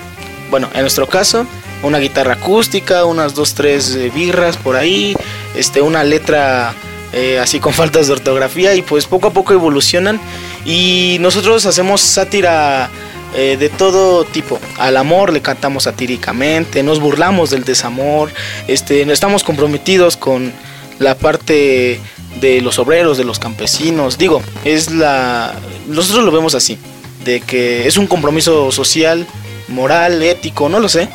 Bueno, 0.50 0.70
en 0.74 0.82
nuestro 0.82 1.08
caso, 1.08 1.46
una 1.84 2.00
guitarra 2.00 2.34
acústica, 2.34 3.06
unas 3.06 3.36
dos, 3.36 3.54
tres 3.54 3.96
eh, 3.96 4.12
birras 4.14 4.58
por 4.58 4.76
ahí, 4.76 5.16
este, 5.56 5.82
una 5.82 6.04
letra 6.04 6.74
eh, 7.14 7.40
así 7.40 7.60
con 7.60 7.74
faltas 7.82 8.08
de 8.08 8.14
ortografía 8.14 8.76
y 8.76 8.82
pues 8.82 9.06
poco 9.06 9.28
a 9.28 9.32
poco 9.34 9.54
evolucionan 9.54 10.20
y 10.66 11.18
nosotros 11.20 11.66
hacemos 11.66 12.02
sátira 12.02 12.90
eh, 13.36 13.58
de 13.60 13.70
todo 13.70 14.24
tipo. 14.24 14.60
Al 14.78 14.98
amor 14.98 15.34
le 15.34 15.42
cantamos 15.42 15.84
satíricamente, 15.84 16.84
nos 16.84 17.00
burlamos 17.00 17.50
del 17.50 17.64
desamor, 17.64 18.32
este, 18.68 19.02
estamos 19.12 19.44
comprometidos 19.44 20.16
con 20.18 20.54
la 21.00 21.16
parte 21.16 22.00
de 22.40 22.62
los 22.62 22.80
obreros, 22.80 23.18
de 23.18 23.24
los 23.24 23.40
campesinos. 23.40 24.18
Digo, 24.18 24.42
es 24.64 24.92
la. 24.92 25.54
Nosotros 25.88 26.24
lo 26.24 26.32
vemos 26.32 26.56
así, 26.56 26.78
de 27.24 27.42
que 27.42 27.88
es 27.88 27.98
un 27.98 28.08
compromiso 28.08 28.72
social, 28.72 29.28
moral, 29.68 30.22
ético, 30.24 30.70
no 30.70 30.80
lo 30.80 30.90
sé. 30.90 31.10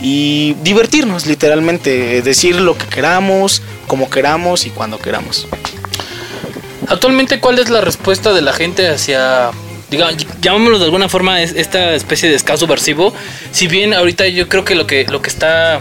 Y 0.00 0.54
divertirnos, 0.62 1.26
literalmente, 1.26 2.22
decir 2.22 2.56
lo 2.56 2.78
que 2.78 2.86
queramos, 2.86 3.62
como 3.86 4.08
queramos 4.08 4.66
y 4.66 4.70
cuando 4.70 4.98
queramos. 4.98 5.48
Actualmente, 6.88 7.40
¿cuál 7.40 7.58
es 7.58 7.68
la 7.68 7.80
respuesta 7.80 8.32
de 8.32 8.40
la 8.40 8.52
gente 8.52 8.88
hacia, 8.88 9.50
digamos, 9.90 10.16
llamémoslo 10.40 10.78
de 10.78 10.84
alguna 10.84 11.08
forma, 11.08 11.42
es 11.42 11.52
esta 11.54 11.94
especie 11.94 12.30
de 12.30 12.38
ska 12.38 12.56
subversivo? 12.56 13.12
Si 13.50 13.66
bien 13.66 13.92
ahorita 13.92 14.26
yo 14.28 14.48
creo 14.48 14.64
que 14.64 14.74
lo 14.74 14.86
que, 14.86 15.04
lo 15.04 15.20
que 15.20 15.28
está, 15.28 15.80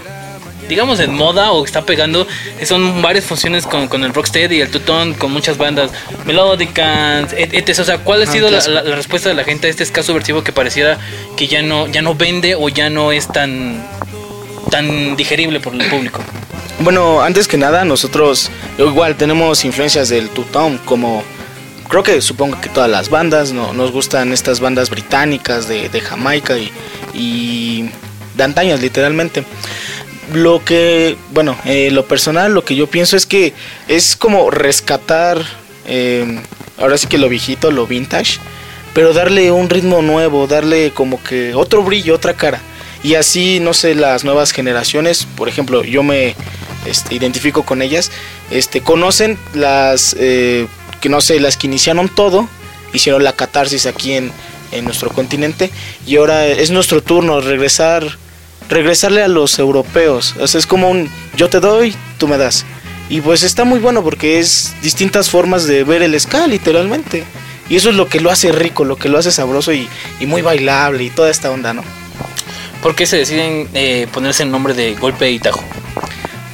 digamos, 0.68 1.00
en 1.00 1.14
moda 1.14 1.52
o 1.52 1.64
está 1.66 1.84
pegando 1.86 2.28
son 2.64 3.02
varias 3.02 3.26
funciones 3.26 3.66
con, 3.66 3.88
con 3.88 4.04
el 4.04 4.14
rocksteady 4.14 4.58
y 4.58 4.62
el 4.62 4.70
tutón, 4.72 5.14
con 5.14 5.32
muchas 5.32 5.58
bandas 5.58 5.92
melódicas, 6.26 7.34
et- 7.34 7.54
etc. 7.54 7.80
O 7.80 7.84
sea, 7.84 7.98
¿cuál 8.00 8.22
ha 8.22 8.26
Ah, 8.26 8.32
sido 8.32 8.50
la, 8.50 8.60
la- 8.68 8.84
la 8.84 8.96
respuesta 8.96 9.30
de 9.30 9.36
la 9.36 9.44
gente 9.44 9.68
a 9.68 9.70
este 9.70 9.86
ska 9.86 10.04
subversivo 10.04 10.44
que 10.44 10.52
pareciera 10.52 10.98
que 11.36 11.48
ya 11.48 11.62
no, 11.62 11.88
ya 11.88 12.02
no 12.02 12.16
vende 12.16 12.56
o 12.56 12.70
ya 12.70 12.90
no 12.90 13.12
es 13.12 13.28
tan, 13.28 13.84
tan 14.70 15.16
digerible 15.16 15.60
por 15.60 15.74
el 15.74 15.88
público? 15.90 16.22
Bueno, 16.80 17.22
antes 17.22 17.48
que 17.48 17.58
nada, 17.58 17.86
nosotros 17.86 18.52
igual 18.78 19.16
tenemos 19.16 19.66
influencias 19.66 20.10
del 20.10 20.30
two-tone, 20.30 20.78
como 20.86 21.24
creo 21.90 22.04
que 22.04 22.22
supongo 22.22 22.60
que 22.62 22.70
todas 22.70 22.90
las 22.90 23.10
bandas, 23.10 23.52
no, 23.52 23.74
nos 23.74 23.92
gustan 23.92 24.32
estas 24.32 24.60
bandas 24.60 24.90
británicas 24.90 25.68
de, 25.68 25.90
de 25.90 26.02
Jamaica 26.02 26.58
y, 26.58 26.72
y 27.16 27.90
de 28.36 28.44
antañas, 28.44 28.80
literalmente. 28.82 29.44
Lo 30.34 30.64
que, 30.64 31.16
bueno, 31.32 31.58
eh, 31.66 31.90
lo 31.92 32.06
personal, 32.06 32.54
lo 32.54 32.66
que 32.66 32.76
yo 32.76 32.88
pienso 32.88 33.16
es 33.16 33.26
que 33.26 33.54
es 33.88 34.16
como 34.18 34.52
rescatar, 34.52 35.42
eh, 35.86 36.42
ahora 36.78 36.98
sí 36.98 37.08
que 37.08 37.18
lo 37.18 37.30
viejito, 37.30 37.72
lo 37.72 37.88
vintage, 37.88 38.40
pero 38.94 39.14
darle 39.14 39.52
un 39.52 39.70
ritmo 39.70 40.02
nuevo, 40.02 40.48
darle 40.48 40.92
como 40.92 41.24
que 41.24 41.54
otro 41.54 41.84
brillo, 41.84 42.16
otra 42.16 42.34
cara. 42.34 42.60
Y 43.04 43.16
así, 43.16 43.60
no 43.62 43.74
sé, 43.74 43.96
las 43.96 44.26
nuevas 44.26 44.52
generaciones, 44.52 45.26
por 45.38 45.48
ejemplo, 45.48 45.84
yo 45.84 46.04
me 46.04 46.36
este, 46.86 47.16
identifico 47.16 47.64
con 47.64 47.82
ellas, 47.82 48.12
este, 48.52 48.82
conocen 48.82 49.38
las, 49.54 50.16
eh, 50.20 50.68
que 51.00 51.10
no 51.10 51.22
sé, 51.22 51.40
las 51.40 51.58
que 51.58 51.68
iniciaron 51.68 52.10
todo, 52.10 52.50
hicieron 52.94 53.24
la 53.24 53.34
catarsis 53.34 53.86
aquí 53.86 54.14
en, 54.14 54.32
en 54.72 54.84
nuestro 54.84 55.10
continente, 55.12 55.70
y 56.06 56.18
ahora 56.18 56.48
es 56.48 56.72
nuestro 56.72 57.02
turno 57.02 57.40
regresar, 57.40 58.18
regresarle 58.70 59.24
a 59.24 59.28
los 59.28 59.60
europeos. 59.60 60.36
O 60.40 60.48
sea, 60.48 60.60
es 60.60 60.68
como 60.68 60.90
un 60.90 61.10
yo 61.36 61.50
te 61.50 61.60
doy, 61.60 61.96
tú 62.18 62.28
me 62.28 62.38
das. 62.38 62.66
Y 63.10 63.22
pues 63.22 63.44
está 63.44 63.64
muy 63.64 63.80
bueno 63.80 64.04
porque 64.04 64.40
es 64.40 64.74
distintas 64.82 65.30
formas 65.30 65.66
de 65.66 65.84
ver 65.84 66.02
el 66.02 66.20
ska, 66.20 66.48
literalmente. 66.48 67.24
Y 67.70 67.76
eso 67.76 67.90
es 67.90 67.96
lo 67.96 68.08
que 68.08 68.20
lo 68.20 68.32
hace 68.32 68.52
rico, 68.52 68.86
lo 68.86 68.98
que 68.98 69.10
lo 69.10 69.18
hace 69.18 69.32
sabroso 69.32 69.74
y, 69.74 69.88
y 70.20 70.26
muy 70.26 70.42
bailable 70.42 71.04
y 71.04 71.10
toda 71.10 71.30
esta 71.30 71.52
onda, 71.52 71.74
¿no? 71.74 71.84
¿Por 72.82 72.96
qué 72.96 73.06
se 73.06 73.18
deciden 73.18 73.68
eh, 73.74 74.08
ponerse 74.12 74.44
el 74.44 74.52
nombre 74.52 74.74
de 74.74 74.96
Golpe 74.96 75.30
y 75.32 75.40
Tajo? 75.40 75.64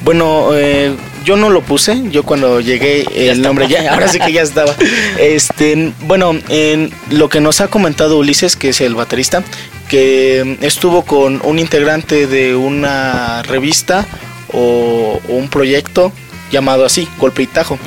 Bueno, 0.02 0.50
eh, 0.52 0.94
yo 1.24 1.36
no 1.36 1.48
lo 1.48 1.62
puse, 1.62 2.02
yo 2.10 2.24
cuando 2.24 2.60
llegué 2.60 3.30
el 3.30 3.40
nombre 3.40 3.68
ya, 3.68 3.92
ahora 3.92 4.08
sí 4.08 4.18
que 4.18 4.32
ya 4.32 4.42
estaba. 4.42 4.74
Este, 5.18 5.92
bueno, 6.00 6.32
en 6.48 6.90
lo 7.10 7.28
que 7.28 7.40
nos 7.40 7.60
ha 7.60 7.68
comentado 7.68 8.18
Ulises, 8.18 8.56
que 8.56 8.70
es 8.70 8.80
el 8.80 8.94
baterista, 8.94 9.42
que 9.88 10.58
estuvo 10.62 11.04
con 11.04 11.40
un 11.44 11.58
integrante 11.58 12.26
de 12.26 12.54
una 12.56 13.42
revista 13.42 14.06
o, 14.52 15.20
o 15.28 15.32
un 15.34 15.48
proyecto 15.48 16.12
llamado 16.50 16.84
así, 16.84 17.08
Golpe 17.18 17.42
y 17.42 17.46
Tajo. 17.46 17.78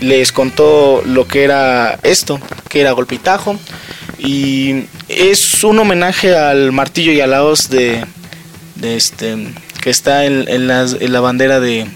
Les 0.00 0.32
contó 0.32 1.02
lo 1.06 1.26
que 1.28 1.44
era 1.44 1.98
esto, 2.02 2.40
que 2.68 2.80
era 2.80 2.92
Golpe 2.92 3.16
y 3.16 3.18
Tajo. 3.18 3.58
Y 4.18 4.84
es 5.08 5.64
un 5.64 5.78
homenaje 5.78 6.36
al 6.36 6.72
martillo 6.72 7.12
y 7.12 7.20
a 7.20 7.26
la 7.26 7.44
hoz 7.44 7.68
de, 7.70 8.04
de 8.76 8.96
este, 8.96 9.36
que 9.80 9.90
está 9.90 10.24
en, 10.26 10.44
en 10.48 10.66
las- 10.68 10.96
en 11.00 11.12
la 11.12 11.20
bandera 11.20 11.60
de, 11.60 11.86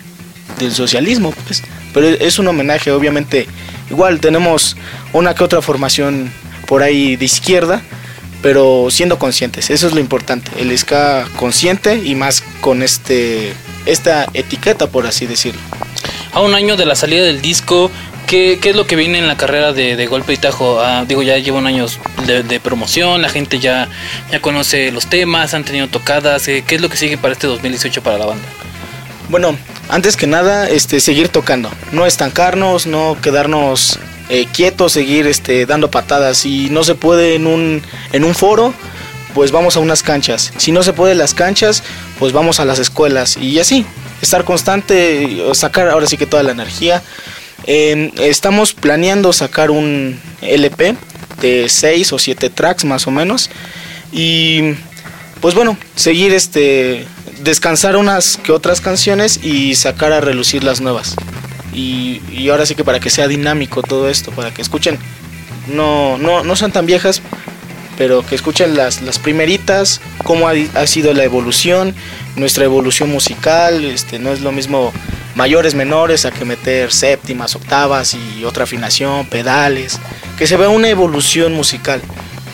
del 0.58 0.72
socialismo. 0.72 1.32
pues. 1.46 1.62
Pero 1.94 2.08
es 2.08 2.38
un 2.38 2.48
homenaje, 2.48 2.90
obviamente. 2.90 3.46
Igual 3.90 4.18
tenemos 4.20 4.76
una 5.12 5.34
que 5.34 5.44
otra 5.44 5.62
formación 5.62 6.30
por 6.66 6.82
ahí 6.82 7.14
de 7.16 7.24
izquierda, 7.24 7.82
pero 8.42 8.88
siendo 8.90 9.18
conscientes, 9.18 9.70
eso 9.70 9.86
es 9.86 9.92
lo 9.92 10.00
importante. 10.00 10.50
El 10.58 10.76
ska 10.76 11.28
consciente 11.36 11.96
y 12.04 12.14
más 12.14 12.42
con 12.60 12.82
este 12.82 13.54
esta 13.86 14.26
etiqueta, 14.34 14.88
por 14.88 15.06
así 15.06 15.26
decirlo. 15.26 15.60
A 16.32 16.40
un 16.40 16.54
año 16.54 16.76
de 16.76 16.84
la 16.84 16.96
salida 16.96 17.24
del 17.24 17.40
disco, 17.40 17.90
¿qué, 18.26 18.58
qué 18.60 18.70
es 18.70 18.76
lo 18.76 18.86
que 18.86 18.96
viene 18.96 19.18
en 19.18 19.26
la 19.28 19.36
carrera 19.36 19.72
de, 19.72 19.96
de 19.96 20.06
Golpe 20.06 20.32
y 20.32 20.36
Tajo? 20.36 20.80
Ah, 20.80 21.04
digo, 21.06 21.22
ya 21.22 21.38
llevan 21.38 21.66
años 21.66 21.98
de, 22.26 22.42
de 22.42 22.60
promoción, 22.60 23.22
la 23.22 23.28
gente 23.28 23.58
ya, 23.60 23.88
ya 24.30 24.40
conoce 24.40 24.90
los 24.92 25.06
temas, 25.06 25.54
han 25.54 25.64
tenido 25.64 25.88
tocadas. 25.88 26.46
eh, 26.48 26.64
¿Qué 26.66 26.74
es 26.74 26.80
lo 26.80 26.88
que 26.90 26.96
sigue 26.96 27.16
para 27.16 27.32
este 27.32 27.46
2018 27.46 28.02
para 28.02 28.18
la 28.18 28.26
banda? 28.26 28.44
Bueno, 29.28 29.56
antes 29.88 30.16
que 30.16 30.26
nada, 30.26 30.68
este, 30.68 31.00
seguir 31.00 31.28
tocando, 31.28 31.70
no 31.92 32.06
estancarnos, 32.06 32.86
no 32.86 33.16
quedarnos 33.22 33.98
eh, 34.28 34.46
quietos, 34.52 34.92
seguir 34.92 35.26
este, 35.26 35.66
dando 35.66 35.90
patadas. 35.90 36.38
Si 36.38 36.70
no 36.70 36.84
se 36.84 36.94
puede 36.94 37.34
en 37.34 37.46
un, 37.46 37.82
en 38.12 38.24
un 38.24 38.34
foro, 38.34 38.74
pues 39.34 39.50
vamos 39.52 39.76
a 39.76 39.80
unas 39.80 40.02
canchas. 40.02 40.52
Si 40.56 40.72
no 40.72 40.82
se 40.82 40.92
puede 40.92 41.14
las 41.14 41.34
canchas, 41.34 41.82
pues 42.18 42.32
vamos 42.32 42.58
a 42.60 42.64
las 42.64 42.78
escuelas 42.78 43.36
y 43.36 43.58
así, 43.58 43.84
estar 44.22 44.44
constante, 44.44 45.42
o 45.42 45.54
sacar 45.54 45.88
ahora 45.88 46.06
sí 46.06 46.16
que 46.16 46.26
toda 46.26 46.42
la 46.42 46.52
energía. 46.52 47.02
Eh, 47.66 48.12
estamos 48.18 48.72
planeando 48.72 49.32
sacar 49.32 49.70
un 49.70 50.20
LP 50.40 50.94
de 51.40 51.68
6 51.68 52.12
o 52.12 52.18
7 52.18 52.50
tracks 52.50 52.84
más 52.84 53.06
o 53.06 53.10
menos 53.10 53.50
y 54.12 54.74
pues 55.40 55.54
bueno, 55.54 55.76
seguir 55.96 56.32
este 56.32 57.06
descansar 57.42 57.96
unas 57.96 58.38
que 58.38 58.52
otras 58.52 58.80
canciones 58.80 59.40
y 59.42 59.74
sacar 59.74 60.12
a 60.12 60.20
relucir 60.20 60.64
las 60.64 60.80
nuevas. 60.80 61.16
Y, 61.76 62.22
y 62.32 62.48
ahora 62.48 62.66
sí 62.66 62.74
que 62.74 62.84
para 62.84 62.98
que 62.98 63.10
sea 63.10 63.28
dinámico 63.28 63.82
todo 63.82 64.08
esto, 64.08 64.32
para 64.32 64.52
que 64.52 64.62
escuchen, 64.62 64.98
no, 65.68 66.16
no, 66.16 66.42
no 66.42 66.56
son 66.56 66.72
tan 66.72 66.86
viejas, 66.86 67.20
pero 67.98 68.24
que 68.24 68.34
escuchen 68.34 68.76
las, 68.76 69.02
las 69.02 69.18
primeritas, 69.18 70.00
cómo 70.24 70.48
ha, 70.48 70.54
ha 70.74 70.86
sido 70.86 71.12
la 71.12 71.24
evolución, 71.24 71.94
nuestra 72.34 72.64
evolución 72.64 73.10
musical, 73.10 73.84
este, 73.84 74.18
no 74.18 74.32
es 74.32 74.40
lo 74.40 74.52
mismo 74.52 74.92
mayores, 75.34 75.74
menores, 75.74 76.24
a 76.24 76.30
que 76.30 76.46
meter 76.46 76.90
séptimas, 76.90 77.54
octavas 77.54 78.14
y 78.14 78.44
otra 78.44 78.64
afinación, 78.64 79.26
pedales, 79.26 80.00
que 80.38 80.46
se 80.46 80.56
vea 80.56 80.70
una 80.70 80.88
evolución 80.88 81.52
musical. 81.52 82.00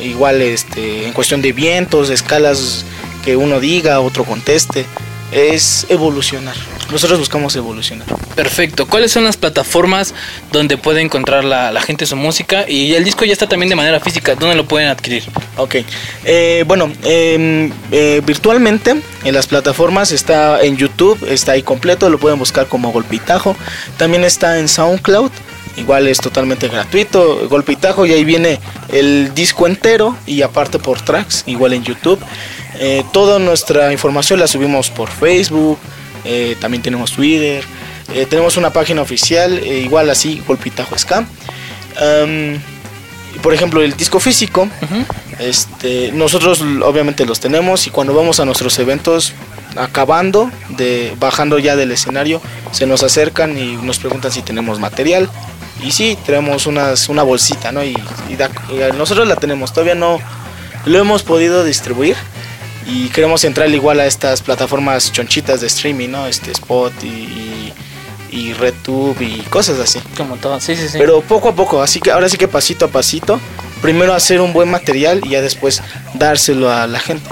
Igual 0.01 0.43
este, 0.43 1.07
en 1.07 1.13
cuestión 1.13 1.43
de 1.43 1.53
vientos, 1.53 2.09
de 2.09 2.15
escalas 2.15 2.85
que 3.25 3.37
uno 3.37 3.61
diga, 3.61 4.01
otro 4.01 4.25
conteste, 4.25 4.85
es 5.33 5.87
evolucionar. 5.89 6.55
Nosotros 6.91 7.19
buscamos 7.19 7.57
evolucionar. 7.57 8.07
Perfecto. 8.35 8.87
¿Cuáles 8.87 9.13
son 9.13 9.25
las 9.25 9.37
plataformas 9.37 10.15
donde 10.53 10.77
puede 10.77 11.01
encontrar 11.01 11.45
la, 11.45 11.73
la 11.73 11.81
gente 11.81 12.07
su 12.07 12.17
música? 12.17 12.65
Y 12.69 12.95
el 12.95 13.05
disco 13.05 13.25
ya 13.25 13.33
está 13.33 13.49
también 13.49 13.71
de 13.71 13.77
manera 13.77 13.99
física. 13.99 14.35
¿Dónde 14.35 14.55
lo 14.55 14.67
pueden 14.67 14.89
adquirir? 14.89 15.25
Ok. 15.57 15.77
Eh, 16.25 16.65
bueno, 16.67 16.93
eh, 17.05 17.71
eh, 17.91 18.23
virtualmente 18.25 19.01
en 19.25 19.35
las 19.35 19.47
plataformas 19.47 20.13
está 20.13 20.63
en 20.63 20.77
YouTube, 20.77 21.19
está 21.29 21.53
ahí 21.53 21.63
completo, 21.63 22.11
lo 22.11 22.19
pueden 22.19 22.39
buscar 22.39 22.67
como 22.67 22.93
Golpitajo. 22.93 23.57
También 23.97 24.25
está 24.25 24.59
en 24.59 24.69
SoundCloud, 24.69 25.31
igual 25.77 26.09
es 26.09 26.19
totalmente 26.19 26.69
gratuito, 26.69 27.49
Golpitajo, 27.49 28.07
y 28.07 28.13
ahí 28.13 28.25
viene 28.25 28.61
el 28.91 29.33
disco 29.35 29.67
entero 29.67 30.17
y 30.27 30.43
aparte 30.43 30.79
por 30.79 31.01
tracks, 31.01 31.45
igual 31.47 31.73
en 31.73 31.85
YouTube. 31.85 32.21
Eh, 32.85 33.05
toda 33.13 33.39
nuestra 33.39 33.93
información 33.93 34.41
la 34.41 34.49
subimos 34.49 34.91
por 34.91 35.09
Facebook, 35.09 35.79
eh, 36.25 36.57
también 36.61 36.83
tenemos 36.83 37.13
Twitter, 37.13 37.63
eh, 38.13 38.27
tenemos 38.29 38.57
una 38.57 38.73
página 38.73 39.03
oficial, 39.03 39.65
igual 39.65 40.11
así, 40.11 40.43
Golpitajo 40.49 40.99
Ska. 40.99 41.19
Am, 42.01 42.55
y 43.35 43.39
por 43.41 43.55
ejemplo, 43.55 43.83
el 43.83 43.97
disco 43.97 44.19
físico, 44.19 44.69
este, 45.39 46.11
nosotros 46.13 46.61
obviamente 46.83 47.25
los 47.25 47.39
tenemos 47.39 47.87
y 47.87 47.91
cuando 47.91 48.15
vamos 48.15 48.41
a 48.41 48.45
nuestros 48.45 48.77
eventos, 48.81 49.33
acabando, 49.77 50.51
de, 50.71 51.15
bajando 51.21 51.61
ya 51.61 51.77
del 51.77 51.93
escenario, 51.93 52.43
se 52.73 52.87
nos 52.87 53.05
acercan 53.05 53.57
y 53.57 53.77
nos 53.77 53.99
preguntan 54.01 54.33
si 54.33 54.43
tenemos 54.43 54.81
material. 54.81 55.29
Y 55.85 55.93
sí, 55.93 56.19
tenemos 56.27 56.67
unas, 56.67 57.09
una 57.09 57.23
bolsita, 57.23 57.71
¿no? 57.71 57.83
Y, 57.85 57.97
y 58.29 58.35
da- 58.37 58.51
y 58.71 58.97
nosotros 58.97 59.29
la 59.29 59.37
tenemos, 59.37 59.73
todavía 59.73 59.95
no 59.95 60.19
lo 60.85 60.99
hemos 60.99 61.23
podido 61.23 61.63
distribuir 61.65 62.17
y 62.87 63.09
queremos 63.09 63.45
entrar 63.45 63.69
igual 63.71 64.01
a 64.01 64.07
estas 64.07 64.43
plataformas 64.43 65.13
chonchitas 65.13 65.61
de 65.61 65.67
streaming, 65.67 66.09
¿no? 66.09 66.27
Este 66.27 66.51
Spot 66.53 66.93
y, 67.03 67.07
y, 67.07 67.73
y 68.31 68.53
RedTube 68.55 69.21
y 69.21 69.39
cosas 69.51 69.79
así. 69.79 70.01
Como 70.17 70.37
todo, 70.37 70.61
sí, 70.61 70.75
sí, 70.77 70.89
sí. 70.89 70.99
Pero 70.99 71.21
poco 71.21 71.51
a 71.51 71.55
poco, 71.55 71.83
así 71.83 72.01
que 72.01 72.11
ahora 72.11 72.29
sí 72.29 72.37
que 72.37 72.49
pasito 72.49 72.87
a 72.87 72.89
pasito, 72.89 73.41
primero 73.81 74.15
hacer 74.15 74.41
un 74.41 74.53
buen 74.53 74.71
material 74.71 75.21
y 75.25 75.31
ya 75.31 75.43
después 75.43 75.83
dárselo 76.15 76.71
a 76.71 76.87
la 76.87 76.99
gente. 76.99 77.29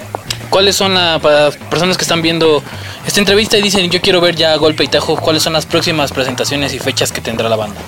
¿Cuáles 0.51 0.75
son 0.75 0.95
las 0.95 1.21
para 1.21 1.51
personas 1.51 1.97
que 1.97 2.03
están 2.03 2.23
viendo 2.23 2.63
esta 3.07 3.21
entrevista 3.21 3.57
y 3.57 3.63
dicen 3.63 3.89
yo 3.91 4.01
quiero 4.01 4.21
ver 4.21 4.35
ya 4.35 4.57
Golpe 4.57 4.85
y 4.85 4.89
Tajo? 4.89 5.17
¿Cuáles 5.17 5.43
son 5.43 5.53
las 5.53 5.65
próximas 5.65 6.13
presentaciones 6.13 6.75
y 6.75 6.79
fechas 6.79 7.13
que 7.13 7.21
tendrá 7.21 7.49
la 7.49 7.57
banda? 7.57 7.81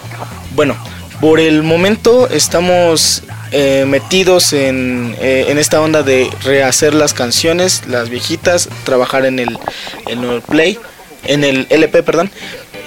Bueno, 0.54 0.76
por 1.20 1.40
el 1.40 1.62
momento 1.64 2.28
estamos 2.28 3.24
eh, 3.52 3.84
metidos 3.86 4.52
en, 4.52 5.14
eh, 5.20 5.46
en 5.48 5.58
esta 5.58 5.80
onda 5.80 6.02
de 6.02 6.30
rehacer 6.42 6.94
las 6.94 7.14
canciones, 7.14 7.82
las 7.86 8.08
viejitas, 8.08 8.68
trabajar 8.84 9.26
en 9.26 9.38
el, 9.38 9.58
en 10.06 10.24
el 10.24 10.40
play, 10.40 10.78
en 11.24 11.44
el 11.44 11.66
LP, 11.70 12.02
perdón. 12.02 12.30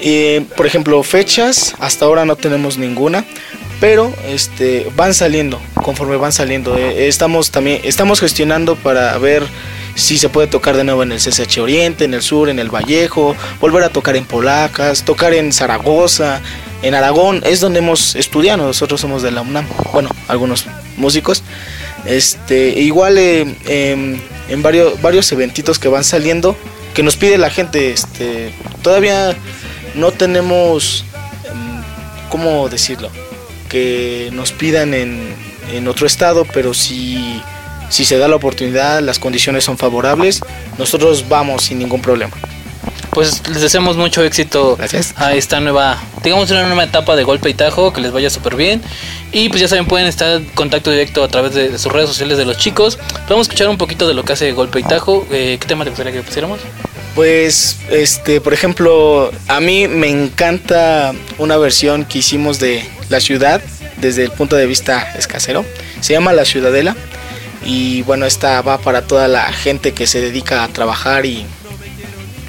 Eh, 0.02 0.46
por 0.58 0.66
ejemplo, 0.66 1.02
fechas, 1.04 1.74
hasta 1.80 2.06
ahora 2.06 2.26
no 2.26 2.36
tenemos 2.36 2.78
ninguna, 2.78 3.26
pero 3.80 4.14
este 4.28 4.88
van 4.96 5.14
saliendo, 5.14 5.62
conforme 5.74 6.18
van 6.18 6.32
saliendo. 6.32 6.78
Eh, 6.78 7.08
estamos 7.08 7.52
también 7.52 7.82
estamos 7.84 8.20
gestionando 8.20 8.76
para 8.76 9.18
ver 9.18 9.44
si 9.96 10.18
se 10.18 10.28
puede 10.28 10.48
tocar 10.48 10.76
de 10.76 10.84
nuevo 10.84 11.04
en 11.04 11.14
el 11.14 11.20
CCH 11.20 11.60
Oriente, 11.60 12.04
en 12.04 12.14
el 12.14 12.22
sur, 12.22 12.50
en 12.50 12.60
el 12.60 12.70
Vallejo, 12.70 13.36
volver 13.62 13.84
a 13.84 13.90
tocar 13.90 14.16
en 14.18 14.26
Polacas, 14.26 15.04
tocar 15.04 15.34
en 15.34 15.54
Zaragoza, 15.54 16.42
en 16.86 16.94
Aragón, 16.94 17.42
es 17.44 17.62
donde 17.62 17.80
hemos 17.80 18.16
estudiado, 18.16 18.64
nosotros 18.64 19.02
somos 19.02 19.24
de 19.24 19.32
la 19.32 19.42
UNAM, 19.42 19.66
bueno, 19.92 20.10
algunos 20.28 20.68
músicos. 20.98 21.42
Este, 22.06 22.80
igual 22.80 23.18
eh, 23.18 23.56
em, 23.66 24.20
en 24.50 24.62
varios, 24.62 25.02
varios 25.02 25.32
eventitos 25.32 25.80
que 25.80 25.88
van 25.88 26.04
saliendo, 26.04 26.56
que 26.94 27.02
nos 27.02 27.16
pide 27.16 27.40
la 27.40 27.50
gente, 27.50 27.92
este, 27.92 28.54
todavía 28.84 29.36
no 29.96 30.12
tenemos, 30.12 31.06
em, 31.46 31.82
¿cómo 32.30 32.70
decirlo? 32.70 33.10
Que 33.68 34.30
nos 34.32 34.52
pidan 34.52 34.94
en, 34.94 35.34
en 35.74 35.88
otro 35.88 36.06
estado, 36.06 36.46
pero 36.54 36.76
si 36.76 37.42
se 37.90 38.18
da 38.20 38.28
la 38.28 38.36
oportunidad, 38.36 39.02
las 39.02 39.18
condiciones 39.18 39.64
son 39.64 39.80
favorables, 39.80 40.42
nosotros 40.78 41.26
vamos 41.28 41.64
sin 41.64 41.80
ningún 41.80 42.04
problema. 42.04 42.36
Pues 43.16 43.42
les 43.48 43.62
deseamos 43.62 43.96
mucho 43.96 44.24
éxito 44.26 44.78
a 45.16 45.34
esta 45.34 45.62
nueva, 45.62 45.98
digamos 46.22 46.52
una 46.52 46.68
nueva 46.68 46.84
etapa 46.84 47.16
de 47.16 47.24
golpe 47.24 47.50
y 47.50 47.54
tajo, 47.54 47.94
que 47.94 48.02
les 48.02 48.12
vaya 48.12 48.30
súper 48.30 48.58
bien. 48.58 48.82
Y 49.32 49.48
pues 49.48 49.62
ya 49.62 49.70
saben, 49.70 49.86
pueden 49.86 50.06
estar 50.06 50.36
en 50.36 50.46
contacto 50.48 50.92
directo 50.92 51.24
a 51.24 51.30
través 51.30 51.54
de, 51.56 51.70
de 51.70 51.78
sus 51.80 51.94
redes 51.94 52.10
sociales 52.10 52.38
de 52.38 52.44
los 52.44 52.58
chicos. 52.58 53.00
Vamos 53.30 53.48
a 53.48 53.50
escuchar 53.50 53.70
un 53.70 53.78
poquito 53.78 54.06
de 54.06 54.14
lo 54.14 54.26
que 54.26 54.34
hace 54.34 54.52
golpe 54.52 54.82
y 54.82 54.84
tajo. 54.84 55.26
Eh, 55.32 55.58
¿Qué 55.62 55.66
tema 55.66 55.86
te 55.86 55.92
gustaría 55.92 56.12
que 56.12 56.24
pusiéramos? 56.24 56.60
Pues, 57.16 57.78
este, 57.90 58.42
por 58.42 58.54
ejemplo, 58.54 59.32
a 59.48 59.62
mí 59.62 59.88
me 59.88 60.10
encanta 60.10 61.14
una 61.38 61.56
versión 61.56 62.04
que 62.04 62.18
hicimos 62.18 62.60
de 62.60 62.86
La 63.08 63.22
Ciudad 63.22 63.62
desde 63.96 64.26
el 64.26 64.32
punto 64.32 64.58
de 64.58 64.66
vista 64.66 65.14
escasero. 65.18 65.66
Se 66.02 66.12
llama 66.12 66.34
La 66.34 66.44
Ciudadela. 66.44 66.98
Y 67.64 68.02
bueno, 68.02 68.26
esta 68.26 68.62
va 68.62 68.78
para 68.78 69.04
toda 69.04 69.30
la 69.30 69.54
gente 69.54 69.94
que 69.94 70.06
se 70.06 70.20
dedica 70.20 70.66
a 70.66 70.68
trabajar 70.68 71.26
y 71.26 71.46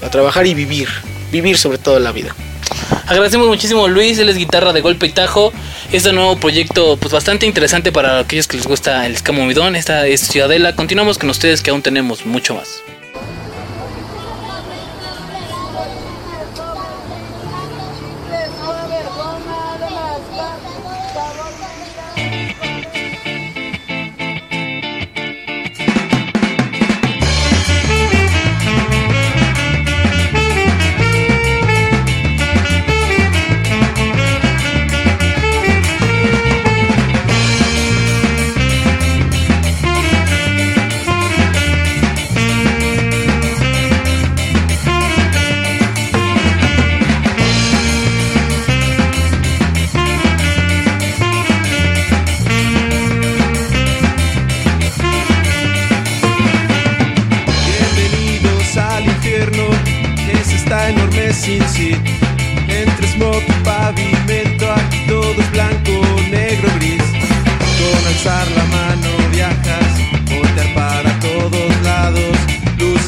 a 0.02 0.10
trabajar 0.10 0.46
y 0.46 0.54
vivir, 0.54 0.88
vivir 1.30 1.58
sobre 1.58 1.78
todo 1.78 1.98
la 1.98 2.12
vida. 2.12 2.34
Agradecemos 3.06 3.46
muchísimo 3.46 3.88
Luis, 3.88 4.18
él 4.18 4.28
es 4.28 4.36
guitarra 4.36 4.72
de 4.72 4.80
golpe 4.80 5.06
y 5.06 5.10
tajo. 5.10 5.52
Este 5.92 6.12
nuevo 6.12 6.36
proyecto, 6.36 6.96
pues 6.96 7.12
bastante 7.12 7.46
interesante 7.46 7.92
para 7.92 8.18
aquellos 8.18 8.48
que 8.48 8.56
les 8.56 8.66
gusta 8.66 9.06
el 9.06 9.14
escamomidón. 9.14 9.76
Esta 9.76 10.06
es 10.06 10.20
Ciudadela. 10.20 10.74
Continuamos 10.74 11.18
con 11.18 11.30
ustedes 11.30 11.62
que 11.62 11.70
aún 11.70 11.82
tenemos 11.82 12.26
mucho 12.26 12.54
más. 12.54 12.82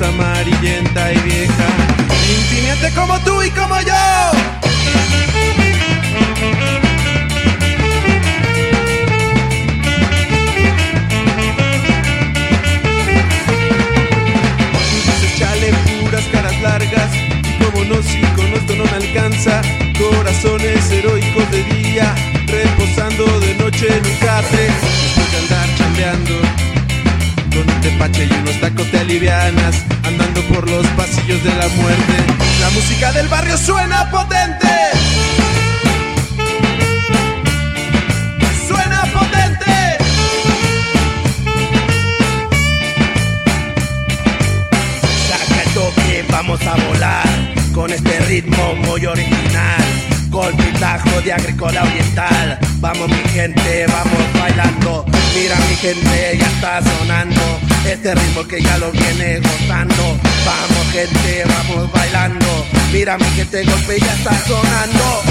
Amarillenta 0.03 1.13
y 1.13 1.19
vieja. 1.19 1.67
Intimidante 2.29 2.93
como 2.95 3.19
tú 3.21 3.43
y 3.43 3.51
como 3.51 3.81
yo. 3.81 3.95
Caras 16.33 16.61
largas 16.61 17.15
y 17.15 17.65
como 17.65 17.85
no 17.85 18.03
si 18.03 18.21
con 18.35 18.47
esto 18.53 18.75
no 18.75 18.85
me 18.85 18.91
alcanza 18.91 19.63
corazones 19.99 20.91
heroicos 20.91 21.49
de 21.53 21.63
día 21.65 22.13
reposando 22.47 23.25
de 23.41 23.55
noche 23.55 23.87
en 23.87 24.05
un 24.05 24.17
catre 24.17 24.69
andar 25.39 25.69
chambeando 25.77 26.68
tepache 27.99 28.29
y 28.31 28.33
unos 28.33 28.61
tacos 28.61 28.91
de 28.93 29.01
alivianas 29.01 29.85
andando 30.05 30.41
por 30.43 30.69
los 30.71 30.87
pasillos 30.89 31.43
de 31.43 31.51
la 31.51 31.69
muerte 31.69 32.15
la 32.61 32.71
música 32.71 33.13
del 33.13 33.27
barrio 33.29 33.57
suena 33.57 34.09
potente 34.11 34.69
suena 38.69 39.03
potente 39.13 39.99
Saca 45.29 45.63
el 45.63 45.71
toque, 45.71 46.25
vamos 46.31 46.61
a 46.63 46.77
volar 46.87 47.29
con 47.75 47.93
este 47.93 48.19
ritmo 48.21 48.75
muy 48.87 49.07
original. 49.07 49.83
Golpe 50.31 50.65
y 50.69 50.79
tajo 50.79 51.21
de 51.23 51.33
agrícola 51.33 51.83
oriental. 51.83 52.59
Vamos 52.81 53.09
mi 53.09 53.29
gente, 53.31 53.87
vamos 53.87 54.41
bailando. 54.41 55.05
Mira 55.35 55.57
mi 55.69 55.77
gente, 55.77 56.39
ya 56.39 56.47
está 56.47 56.81
sonando. 56.83 57.78
Este 57.89 58.15
ritmo 58.15 58.47
que 58.47 58.61
ya 58.61 58.77
lo 58.77 58.93
viene 58.93 59.41
gozando. 59.41 60.19
Vamos 60.45 60.93
gente, 60.93 61.43
vamos 61.47 61.91
bailando. 61.91 62.67
Mira 62.93 63.17
mi 63.17 63.25
gente, 63.31 63.65
golpe 63.65 63.99
ya 63.99 64.15
está 64.15 64.39
sonando. 64.47 65.23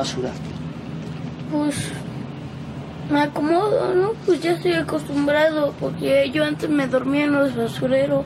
Basura? 0.00 0.30
Pues 1.52 1.76
me 3.10 3.20
acomodo, 3.20 3.94
¿no? 3.94 4.12
Pues 4.24 4.40
ya 4.40 4.52
estoy 4.52 4.72
acostumbrado, 4.72 5.74
porque 5.78 6.30
yo 6.32 6.44
antes 6.44 6.70
me 6.70 6.86
dormía 6.86 7.24
en 7.24 7.32
los 7.32 7.54
basureros. 7.54 8.24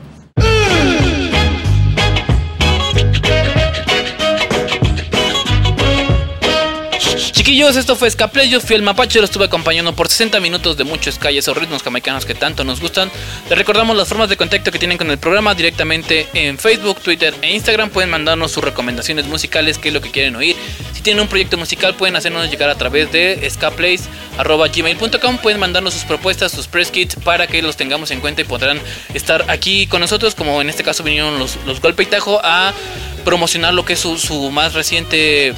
Chiquillos, 7.65 7.79
esto 7.79 7.95
fue 7.95 8.07
Escaplay, 8.09 8.47
yo 8.47 8.61
fui 8.61 8.75
el 8.75 8.83
Mapache, 8.83 9.17
lo 9.17 9.25
estuve 9.25 9.45
acompañando 9.45 9.95
por 9.95 10.07
60 10.07 10.39
minutos 10.39 10.77
de 10.77 10.83
muchos 10.83 11.17
calles 11.17 11.47
o 11.47 11.53
ritmos 11.55 11.81
jamaicanos 11.81 12.23
que 12.23 12.35
tanto 12.35 12.63
nos 12.63 12.79
gustan. 12.79 13.09
Les 13.49 13.57
recordamos 13.57 13.97
las 13.97 14.07
formas 14.07 14.29
de 14.29 14.37
contacto 14.37 14.71
que 14.71 14.77
tienen 14.77 14.99
con 14.99 15.09
el 15.09 15.17
programa 15.17 15.55
directamente 15.55 16.27
en 16.35 16.59
Facebook, 16.59 17.01
Twitter 17.01 17.33
e 17.41 17.55
Instagram. 17.55 17.89
Pueden 17.89 18.11
mandarnos 18.11 18.51
sus 18.51 18.63
recomendaciones 18.63 19.25
musicales, 19.25 19.79
qué 19.79 19.87
es 19.87 19.95
lo 19.95 20.01
que 20.01 20.11
quieren 20.11 20.35
oír. 20.35 20.55
Si 20.93 21.01
tienen 21.01 21.23
un 21.23 21.27
proyecto 21.27 21.57
musical, 21.57 21.95
pueden 21.95 22.15
hacernos 22.15 22.51
llegar 22.51 22.69
a 22.69 22.75
través 22.75 23.11
de 23.11 23.47
escaplays.gmail.com. 23.47 25.37
Pueden 25.39 25.59
mandarnos 25.59 25.95
sus 25.95 26.03
propuestas, 26.03 26.51
sus 26.51 26.67
press 26.67 26.91
kits 26.91 27.15
para 27.15 27.47
que 27.47 27.63
los 27.63 27.75
tengamos 27.75 28.11
en 28.11 28.19
cuenta 28.19 28.41
y 28.41 28.45
podrán 28.45 28.79
estar 29.15 29.43
aquí 29.49 29.87
con 29.87 30.01
nosotros, 30.01 30.35
como 30.35 30.61
en 30.61 30.69
este 30.69 30.83
caso 30.83 31.01
vinieron 31.01 31.39
los, 31.39 31.57
los 31.65 31.81
Golpe 31.81 32.03
y 32.03 32.05
Tajo 32.05 32.39
a 32.43 32.75
promocionar 33.23 33.73
lo 33.73 33.85
que 33.85 33.93
es 33.93 33.99
su, 33.99 34.19
su 34.19 34.51
más 34.51 34.75
reciente 34.75 35.55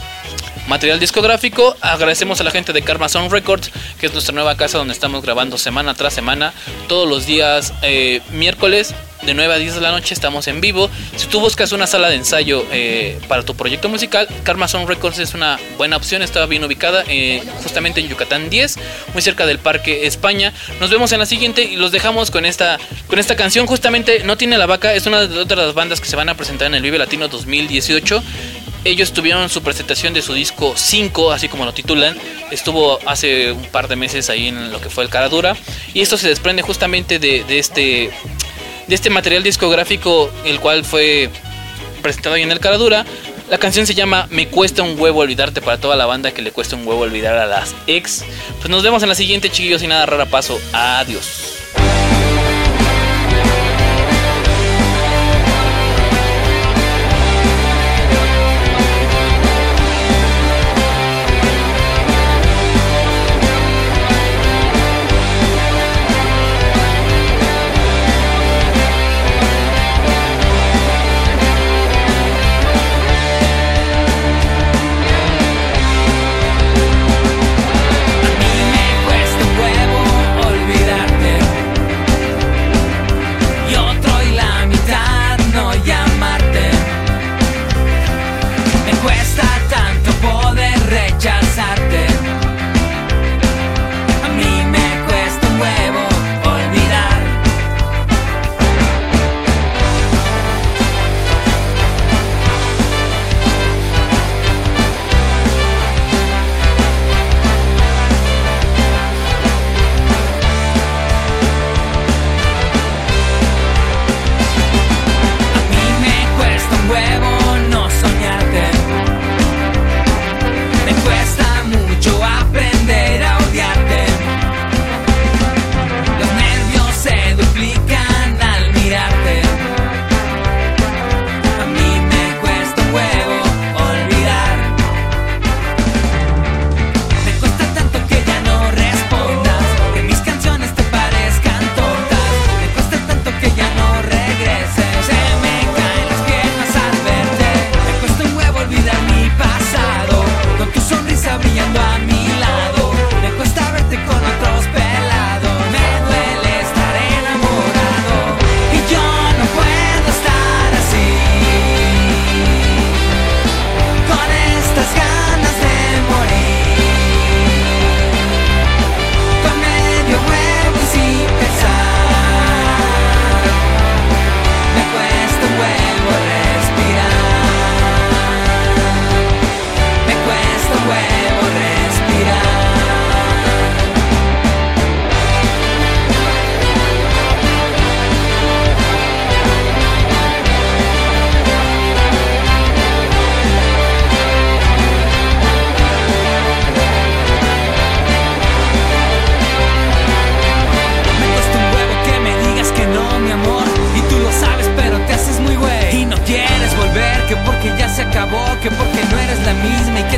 material 0.67 0.99
discográfico. 0.99 1.75
Agradecemos 1.81 2.39
a 2.41 2.43
la 2.43 2.51
gente 2.51 2.73
de 2.73 2.81
Karma 2.81 3.09
Sound 3.09 3.31
Records, 3.31 3.71
que 3.99 4.07
es 4.07 4.13
nuestra 4.13 4.33
nueva 4.33 4.55
casa 4.55 4.77
donde 4.77 4.93
estamos 4.93 5.21
grabando 5.23 5.57
semana 5.57 5.93
tras 5.93 6.13
semana, 6.13 6.53
todos 6.87 7.07
los 7.07 7.25
días 7.25 7.73
eh, 7.81 8.21
miércoles. 8.31 8.93
De 9.23 9.33
9 9.33 9.51
a 9.51 9.57
10 9.57 9.73
de 9.73 9.81
la 9.81 9.91
noche 9.91 10.13
estamos 10.13 10.47
en 10.47 10.61
vivo. 10.61 10.91
Si 11.15 11.25
tú 11.25 11.39
buscas 11.39 11.71
una 11.71 11.87
sala 11.87 12.07
de 12.07 12.15
ensayo 12.15 12.63
eh, 12.71 13.19
para 13.27 13.41
tu 13.41 13.55
proyecto 13.55 13.89
musical, 13.89 14.27
Karma 14.43 14.67
Sound 14.67 14.87
Records 14.87 15.17
es 15.17 15.33
una 15.33 15.59
buena 15.75 15.97
opción. 15.97 16.21
Está 16.21 16.45
bien 16.45 16.63
ubicada 16.63 17.03
eh, 17.07 17.41
justamente 17.63 17.99
en 17.99 18.09
Yucatán 18.09 18.51
10, 18.51 18.77
muy 19.13 19.23
cerca 19.23 19.47
del 19.47 19.57
Parque 19.57 20.05
España. 20.05 20.53
Nos 20.79 20.91
vemos 20.91 21.11
en 21.13 21.19
la 21.19 21.25
siguiente 21.25 21.63
y 21.63 21.77
los 21.77 21.91
dejamos 21.91 22.29
con 22.29 22.45
esta, 22.45 22.77
con 23.07 23.17
esta 23.17 23.35
canción. 23.35 23.65
Justamente 23.65 24.21
No 24.23 24.37
Tiene 24.37 24.55
la 24.59 24.67
Vaca, 24.67 24.93
es 24.93 25.07
una 25.07 25.25
de 25.25 25.39
otras 25.39 25.73
bandas 25.73 25.99
que 25.99 26.07
se 26.07 26.15
van 26.15 26.29
a 26.29 26.35
presentar 26.35 26.67
en 26.67 26.75
el 26.75 26.83
Vive 26.83 26.99
Latino 26.99 27.27
2018. 27.27 28.23
Ellos 28.83 29.13
tuvieron 29.13 29.49
su 29.49 29.61
presentación 29.61 30.13
de 30.13 30.21
su 30.21 30.33
disco 30.33 30.73
5, 30.75 31.31
así 31.31 31.49
como 31.49 31.65
lo 31.65 31.73
titulan. 31.73 32.17
Estuvo 32.51 32.99
hace 33.05 33.51
un 33.51 33.65
par 33.65 33.87
de 33.87 33.95
meses 33.95 34.29
ahí 34.29 34.47
en 34.47 34.71
lo 34.71 34.79
que 34.79 34.89
fue 34.89 35.03
el 35.03 35.09
Caradura. 35.09 35.55
Y 35.93 36.01
esto 36.01 36.17
se 36.17 36.29
desprende 36.29 36.61
justamente 36.61 37.19
de, 37.19 37.43
de 37.43 37.59
este, 37.59 38.11
de 38.87 38.95
este 38.95 39.09
material 39.09 39.43
discográfico, 39.43 40.31
el 40.45 40.59
cual 40.59 40.85
fue 40.85 41.29
presentado 42.01 42.35
ahí 42.35 42.43
en 42.43 42.51
el 42.51 42.59
Caradura. 42.59 43.05
La 43.49 43.57
canción 43.57 43.87
se 43.87 43.93
llama 43.93 44.27
Me 44.29 44.47
cuesta 44.49 44.83
un 44.83 44.99
huevo 44.99 45.21
olvidarte 45.21 45.61
para 45.61 45.77
toda 45.77 45.95
la 45.95 46.05
banda 46.05 46.31
que 46.31 46.41
le 46.41 46.51
cuesta 46.51 46.75
un 46.75 46.85
huevo 46.85 47.01
olvidar 47.01 47.37
a 47.37 47.45
las 47.45 47.73
ex. 47.87 48.25
Pues 48.57 48.69
nos 48.69 48.83
vemos 48.83 49.03
en 49.03 49.09
la 49.09 49.15
siguiente, 49.15 49.49
chiquillos, 49.49 49.83
y 49.83 49.87
nada 49.87 50.05
rara 50.05 50.25
paso. 50.25 50.59
Adiós. 50.73 51.53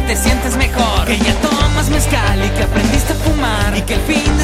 Te 0.09 0.15
sientes 0.15 0.57
mejor. 0.57 1.05
Que 1.05 1.19
ya 1.19 1.35
tomas 1.35 1.87
mezcal 1.91 2.43
y 2.43 2.49
que 2.49 2.63
aprendiste 2.63 3.13
a 3.13 3.15
fumar. 3.15 3.77
Y 3.77 3.81
que 3.83 3.93
el 3.93 4.01
fin 4.01 4.38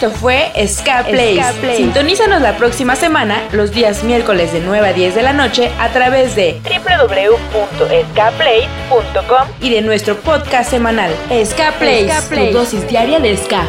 Esto 0.00 0.12
fue 0.12 0.50
Ska 0.66 1.04
Plays. 1.10 1.44
Sintonízanos 1.76 2.40
la 2.40 2.56
próxima 2.56 2.96
semana, 2.96 3.38
los 3.52 3.70
días 3.70 4.02
miércoles 4.02 4.50
de 4.50 4.60
9 4.60 4.88
a 4.88 4.94
10 4.94 5.14
de 5.14 5.20
la 5.20 5.34
noche, 5.34 5.70
a 5.78 5.90
través 5.90 6.34
de 6.34 6.58
www.skaplays.com 6.64 9.48
y 9.60 9.68
de 9.68 9.82
nuestro 9.82 10.16
podcast 10.16 10.70
semanal, 10.70 11.12
Ska 11.44 11.72
Plays, 11.78 12.10
Ska 12.10 12.34
tu 12.34 12.50
dosis 12.50 12.88
diaria 12.88 13.20
de 13.20 13.36
Ska. 13.36 13.66